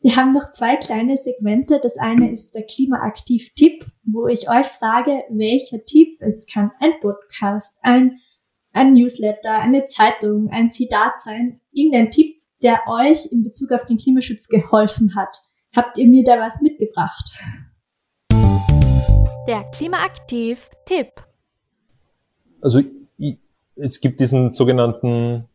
[0.00, 1.80] Wir haben noch zwei kleine Segmente.
[1.82, 7.78] Das eine ist der Klimaaktiv-Tipp, wo ich euch frage, welcher Tipp, es kann ein Podcast,
[7.80, 8.20] ein,
[8.74, 13.96] ein Newsletter, eine Zeitung, ein Zitat sein, irgendein Tipp, der euch in Bezug auf den
[13.96, 15.34] Klimaschutz geholfen hat.
[15.74, 17.38] Habt ihr mir da was mitgebracht?
[19.48, 21.12] Der Klimaaktiv-Tipp.
[22.60, 22.80] Also
[23.16, 23.38] ich,
[23.76, 25.48] es gibt diesen sogenannten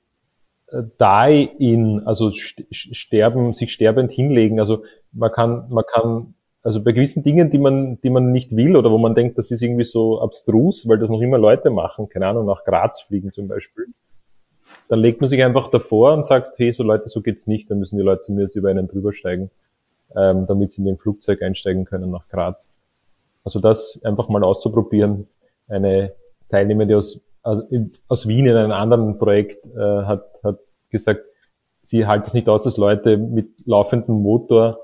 [0.72, 4.60] äh, Die-In, also sterben, sich sterbend hinlegen.
[4.60, 6.34] Also man kann, man kann,
[6.64, 9.52] also bei gewissen Dingen, die man, die man nicht will oder wo man denkt, das
[9.52, 13.32] ist irgendwie so abstrus, weil das noch immer Leute machen, keine Ahnung, nach Graz fliegen
[13.32, 13.86] zum Beispiel
[14.90, 17.80] dann legt man sich einfach davor und sagt, hey, so Leute, so geht's nicht, dann
[17.80, 19.50] müssen die Leute zumindest über einen drüber steigen,
[20.16, 22.73] ähm, damit sie in den Flugzeug einsteigen können nach Graz.
[23.44, 25.28] Also das einfach mal auszuprobieren.
[25.68, 26.14] Eine
[26.50, 31.22] Teilnehmerin aus, aus Wien in einem anderen Projekt äh, hat, hat gesagt,
[31.84, 34.80] sie halten es nicht aus, dass Leute mit laufendem Motor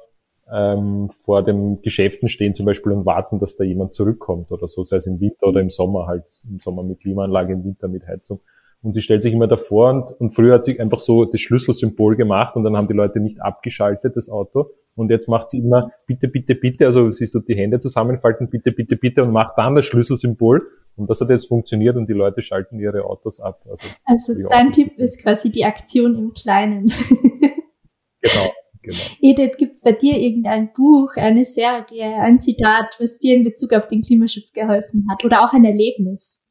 [0.51, 4.83] ähm, vor dem Geschäften stehen zum Beispiel und warten, dass da jemand zurückkommt oder so,
[4.83, 8.07] sei es im Winter oder im Sommer halt, im Sommer mit Klimaanlage, im Winter mit
[8.07, 8.39] Heizung.
[8.81, 12.15] Und sie stellt sich immer davor und, und früher hat sie einfach so das Schlüsselsymbol
[12.15, 14.71] gemacht und dann haben die Leute nicht abgeschaltet, das Auto.
[14.95, 18.71] Und jetzt macht sie immer bitte, bitte, bitte, also sie so die Hände zusammenfalten, bitte,
[18.71, 20.65] bitte, bitte und macht dann das Schlüsselsymbol.
[20.95, 23.59] Und das hat jetzt funktioniert und die Leute schalten ihre Autos ab.
[23.69, 26.87] Also, also dein Tipp ist quasi die Aktion im Kleinen.
[28.21, 28.51] genau.
[28.81, 28.97] Genau.
[29.21, 33.89] Edith, gibt's bei dir irgendein Buch, eine Serie, ein Zitat, was dir in Bezug auf
[33.89, 36.41] den Klimaschutz geholfen hat oder auch ein Erlebnis?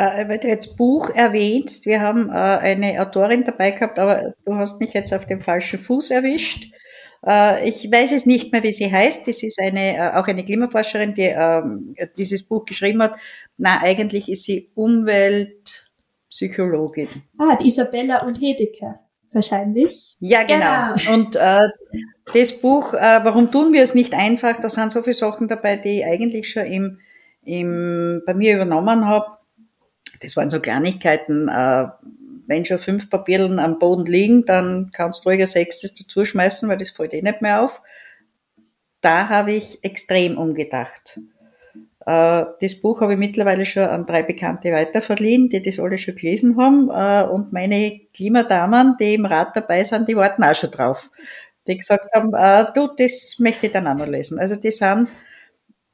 [0.00, 4.54] Äh, weil du jetzt Buch erwähnst, wir haben äh, eine Autorin dabei gehabt, aber du
[4.54, 6.72] hast mich jetzt auf dem falschen Fuß erwischt.
[7.26, 9.28] Äh, ich weiß es nicht mehr, wie sie heißt.
[9.28, 13.16] Das ist eine, äh, auch eine Klimaforscherin, die ähm, dieses Buch geschrieben hat.
[13.58, 17.08] Na, eigentlich ist sie Umweltpsychologin.
[17.36, 19.00] Ah, die Isabella und Hedeke
[19.32, 20.16] wahrscheinlich.
[20.18, 20.94] Ja, genau.
[20.94, 21.12] genau.
[21.12, 21.68] Und äh,
[22.32, 24.58] das Buch, äh, warum tun wir es nicht einfach?
[24.60, 27.00] Da sind so viele Sachen dabei, die ich eigentlich schon im,
[27.44, 29.39] im, bei mir übernommen habe.
[30.20, 31.48] Das waren so Kleinigkeiten.
[31.48, 31.88] Äh,
[32.46, 36.68] wenn schon fünf Papierlen am Boden liegen, dann kannst du ruhig ein sechstes dazu schmeißen,
[36.68, 37.80] weil das fällt eh nicht mehr auf.
[39.00, 41.20] Da habe ich extrem umgedacht.
[42.04, 46.16] Äh, das Buch habe ich mittlerweile schon an drei Bekannte weiterverliehen, die das alle schon
[46.16, 46.90] gelesen haben.
[46.90, 51.08] Äh, und meine Klimadamen, die im Rat dabei sind, die warten auch schon drauf.
[51.66, 52.32] Die gesagt haben,
[52.74, 54.40] du, das möchte ich dann auch noch lesen.
[54.40, 55.08] Also die sind,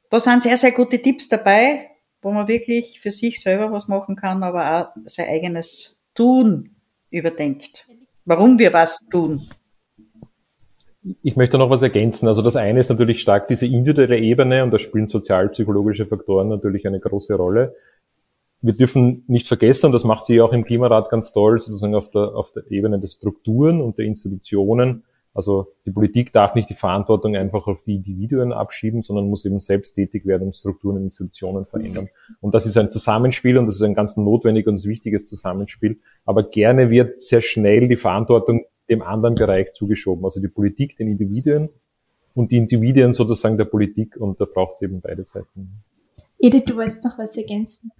[0.08, 1.90] da sind sehr, sehr gute Tipps dabei
[2.26, 6.70] wo man wirklich für sich selber was machen kann, aber auch sein eigenes Tun
[7.08, 7.86] überdenkt.
[8.24, 9.42] Warum wir was tun.
[11.22, 12.26] Ich möchte noch was ergänzen.
[12.26, 16.84] Also das eine ist natürlich stark diese individuelle Ebene und da spielen sozialpsychologische Faktoren natürlich
[16.84, 17.76] eine große Rolle.
[18.60, 22.34] Wir dürfen nicht vergessen, das macht sie auch im Klimarat ganz toll, sozusagen auf der,
[22.34, 25.04] auf der Ebene der Strukturen und der Institutionen,
[25.36, 29.60] also die Politik darf nicht die Verantwortung einfach auf die Individuen abschieben, sondern muss eben
[29.60, 32.08] selbst tätig werden und Strukturen und Institutionen verändern.
[32.40, 36.00] Und das ist ein Zusammenspiel und das ist ein ganz notwendiges und wichtiges Zusammenspiel.
[36.24, 40.24] Aber gerne wird sehr schnell die Verantwortung dem anderen Bereich zugeschoben.
[40.24, 41.68] Also die Politik den Individuen
[42.34, 45.82] und die Individuen sozusagen der Politik und da braucht es eben beide Seiten.
[46.38, 47.90] Edith, du wolltest noch was ergänzen.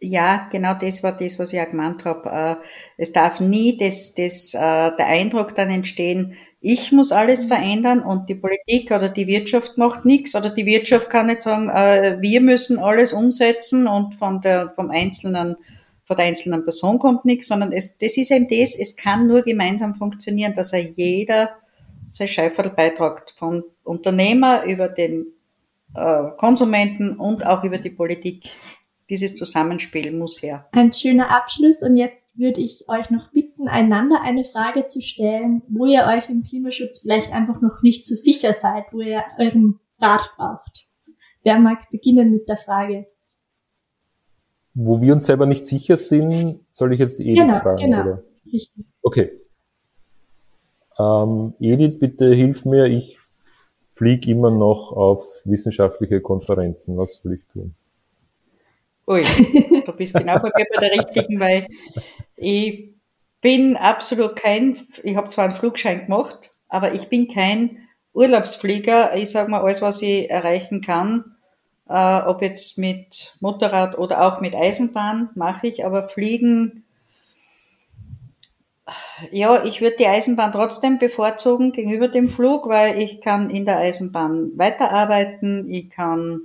[0.00, 2.28] Ja, genau das war das, was ich auch gemeint habe.
[2.28, 2.56] Äh,
[2.98, 4.58] es darf nie das, das, äh,
[4.96, 6.34] der Eindruck dann entstehen,
[6.64, 7.48] ich muss alles mhm.
[7.48, 11.68] verändern und die Politik oder die Wirtschaft macht nichts oder die Wirtschaft kann nicht sagen,
[11.68, 15.56] äh, wir müssen alles umsetzen und von der, vom Einzelnen
[16.06, 19.40] von der einzelnen Person kommt nichts, sondern es, das ist eben das, es kann nur
[19.42, 21.50] gemeinsam funktionieren, dass er jeder
[22.10, 25.26] sein Scheiferl beitragt, von Unternehmer über den
[25.94, 28.44] äh, Konsumenten und auch über die Politik.
[29.10, 30.66] Dieses Zusammenspiel muss her.
[30.72, 35.62] Ein schöner Abschluss und jetzt würde ich euch noch bitten, einander eine Frage zu stellen,
[35.68, 39.78] wo ihr euch im Klimaschutz vielleicht einfach noch nicht so sicher seid, wo ihr euren
[40.00, 40.90] Rat braucht.
[41.42, 43.06] Wer mag beginnen mit der Frage?
[44.72, 47.76] Wo wir uns selber nicht sicher sind, soll ich jetzt Edith genau, fragen?
[47.76, 48.24] Genau, oder?
[48.50, 48.86] richtig.
[49.02, 49.30] Okay.
[50.98, 53.18] Ähm, Edith, bitte hilf mir, ich
[53.92, 56.96] fliege immer noch auf wissenschaftliche Konferenzen.
[56.96, 57.74] Was soll ich tun?
[59.06, 59.24] Ui,
[59.84, 61.66] du bist genau bei mir bei der richtigen, weil
[62.36, 62.94] ich
[63.40, 69.14] bin absolut kein, ich habe zwar einen Flugschein gemacht, aber ich bin kein Urlaubsflieger.
[69.16, 71.36] Ich sage mal, alles, was ich erreichen kann,
[71.88, 76.84] äh, ob jetzt mit Motorrad oder auch mit Eisenbahn, mache ich, aber Fliegen,
[79.30, 83.78] ja, ich würde die Eisenbahn trotzdem bevorzugen gegenüber dem Flug, weil ich kann in der
[83.78, 86.40] Eisenbahn weiterarbeiten, ich kann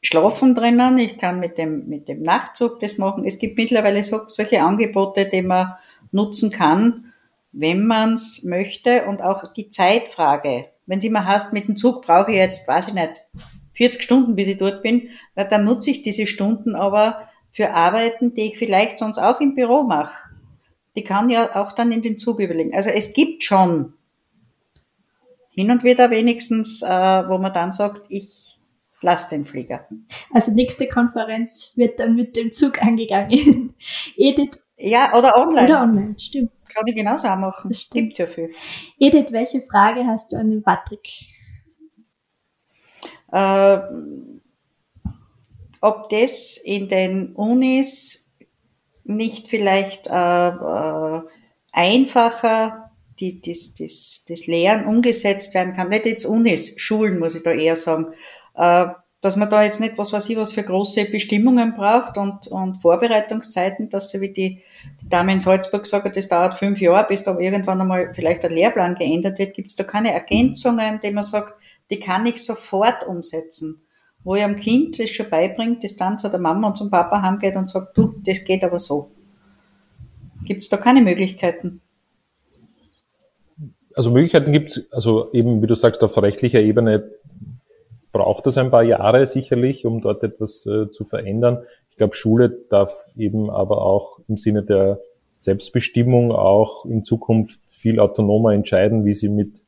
[0.00, 3.24] schlafen drinnen, ich kann mit dem, mit dem Nachtzug das machen.
[3.24, 5.74] Es gibt mittlerweile so, solche Angebote, die man
[6.12, 7.12] nutzen kann,
[7.52, 10.66] wenn man es möchte und auch die Zeitfrage.
[10.86, 13.24] Wenn sie mal hast, mit dem Zug brauche ich jetzt, weiß ich nicht,
[13.74, 18.52] 40 Stunden, bis ich dort bin, dann nutze ich diese Stunden aber für Arbeiten, die
[18.52, 20.30] ich vielleicht sonst auch im Büro mache.
[20.96, 22.74] Die kann ja auch dann in den Zug überlegen.
[22.74, 23.94] Also es gibt schon
[25.50, 28.37] hin und wieder wenigstens, äh, wo man dann sagt, ich
[29.00, 29.86] lass den Flieger.
[30.32, 33.74] Also nächste Konferenz wird dann mit dem Zug angegangen.
[34.16, 34.62] Edith.
[34.76, 35.66] Ja, oder online.
[35.66, 36.52] Oder online, stimmt.
[36.72, 37.70] Kann ich genauso auch machen.
[37.92, 38.50] Gibt ja viel.
[38.98, 41.08] Edith, welche Frage hast du an den Patrick?
[43.32, 43.78] Äh,
[45.80, 48.34] ob das in den Unis
[49.04, 51.22] nicht vielleicht äh, äh,
[51.72, 52.88] einfacher
[53.20, 55.88] die, das, das, das Lehren umgesetzt werden kann.
[55.88, 58.14] Nicht jetzt Unis, Schulen muss ich da eher sagen.
[58.58, 58.88] Äh,
[59.20, 62.76] dass man da jetzt nicht was weiß ich was für große Bestimmungen braucht und, und
[62.76, 64.62] Vorbereitungszeiten, dass so wie die,
[65.02, 68.50] die Dame in Salzburg hat, das dauert fünf Jahre, bis da irgendwann einmal vielleicht der
[68.50, 71.54] Lehrplan geändert wird, gibt es da keine Ergänzungen, die man sagt,
[71.90, 73.82] die kann ich sofort umsetzen.
[74.22, 77.22] Wo ich am Kind das schon beibringt, das dann zu der Mama und zum Papa
[77.22, 79.10] heimgeht und sagt, du, das geht aber so.
[80.44, 81.80] Gibt es da keine Möglichkeiten?
[83.94, 87.08] Also Möglichkeiten gibt es, also eben, wie du sagst, auf rechtlicher Ebene
[88.12, 91.64] braucht es ein paar Jahre sicherlich, um dort etwas äh, zu verändern.
[91.90, 95.00] Ich glaube, Schule darf eben aber auch im Sinne der
[95.38, 99.62] Selbstbestimmung auch in Zukunft viel autonomer entscheiden, wie sie mit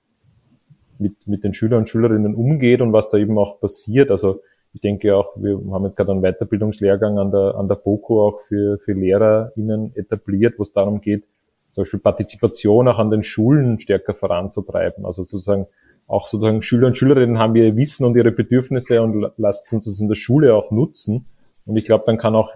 [1.00, 4.10] mit, mit den Schülern und Schülerinnen umgeht und was da eben auch passiert.
[4.10, 4.40] Also
[4.72, 8.40] ich denke auch, wir haben jetzt gerade einen Weiterbildungslehrgang an der, an der BOKU auch
[8.42, 11.24] für, für LehrerInnen etabliert, wo es darum geht,
[11.70, 15.04] zum Beispiel Partizipation auch an den Schulen stärker voranzutreiben.
[15.06, 15.66] Also sozusagen
[16.10, 20.00] auch sozusagen Schüler und Schülerinnen haben ihr Wissen und ihre Bedürfnisse und lasst uns das
[20.00, 21.24] in der Schule auch nutzen.
[21.66, 22.50] Und ich glaube, dann kann auch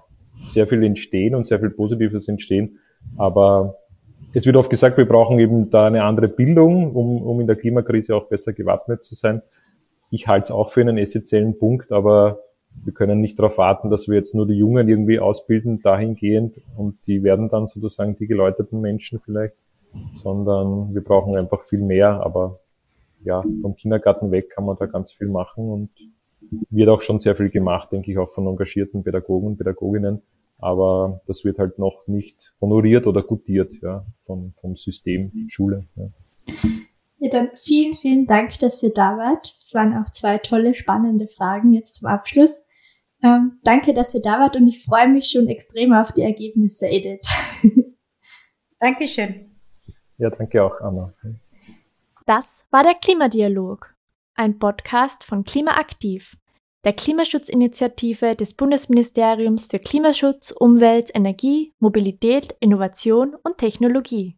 [0.49, 2.81] sehr viel entstehen und sehr viel Positives entstehen.
[3.17, 3.77] Aber
[4.33, 7.55] es wird oft gesagt, wir brauchen eben da eine andere Bildung, um, um in der
[7.55, 9.41] Klimakrise auch besser gewappnet zu sein.
[10.11, 12.41] Ich halte es auch für einen essentiellen Punkt, aber
[12.83, 16.97] wir können nicht darauf warten, dass wir jetzt nur die Jungen irgendwie ausbilden dahingehend und
[17.07, 19.55] die werden dann sozusagen die geläuterten Menschen vielleicht,
[20.15, 22.21] sondern wir brauchen einfach viel mehr.
[22.27, 22.59] Aber
[23.25, 25.91] ja, vom Kindergarten weg kann man da ganz viel machen und
[26.71, 30.23] wird auch schon sehr viel gemacht, denke ich, auch von engagierten Pädagogen und Pädagoginnen.
[30.59, 35.85] Aber das wird halt noch nicht honoriert oder gutiert ja, vom, vom System Schule.
[35.97, 36.11] Ja.
[37.19, 39.57] Ja, dann vielen, vielen Dank, dass ihr da wart.
[39.59, 42.63] Es waren auch zwei tolle, spannende Fragen jetzt zum Abschluss.
[43.23, 46.87] Ähm, danke, dass ihr da wart und ich freue mich schon extrem auf die Ergebnisse,
[46.87, 47.27] Edith.
[48.79, 49.49] Dankeschön.
[50.19, 51.15] Ja, danke auch, Anna.
[52.27, 53.95] Das war der Klimadialog,
[54.35, 56.37] ein Podcast von Klimaaktiv
[56.85, 64.37] der Klimaschutzinitiative des Bundesministeriums für Klimaschutz, Umwelt, Energie, Mobilität, Innovation und Technologie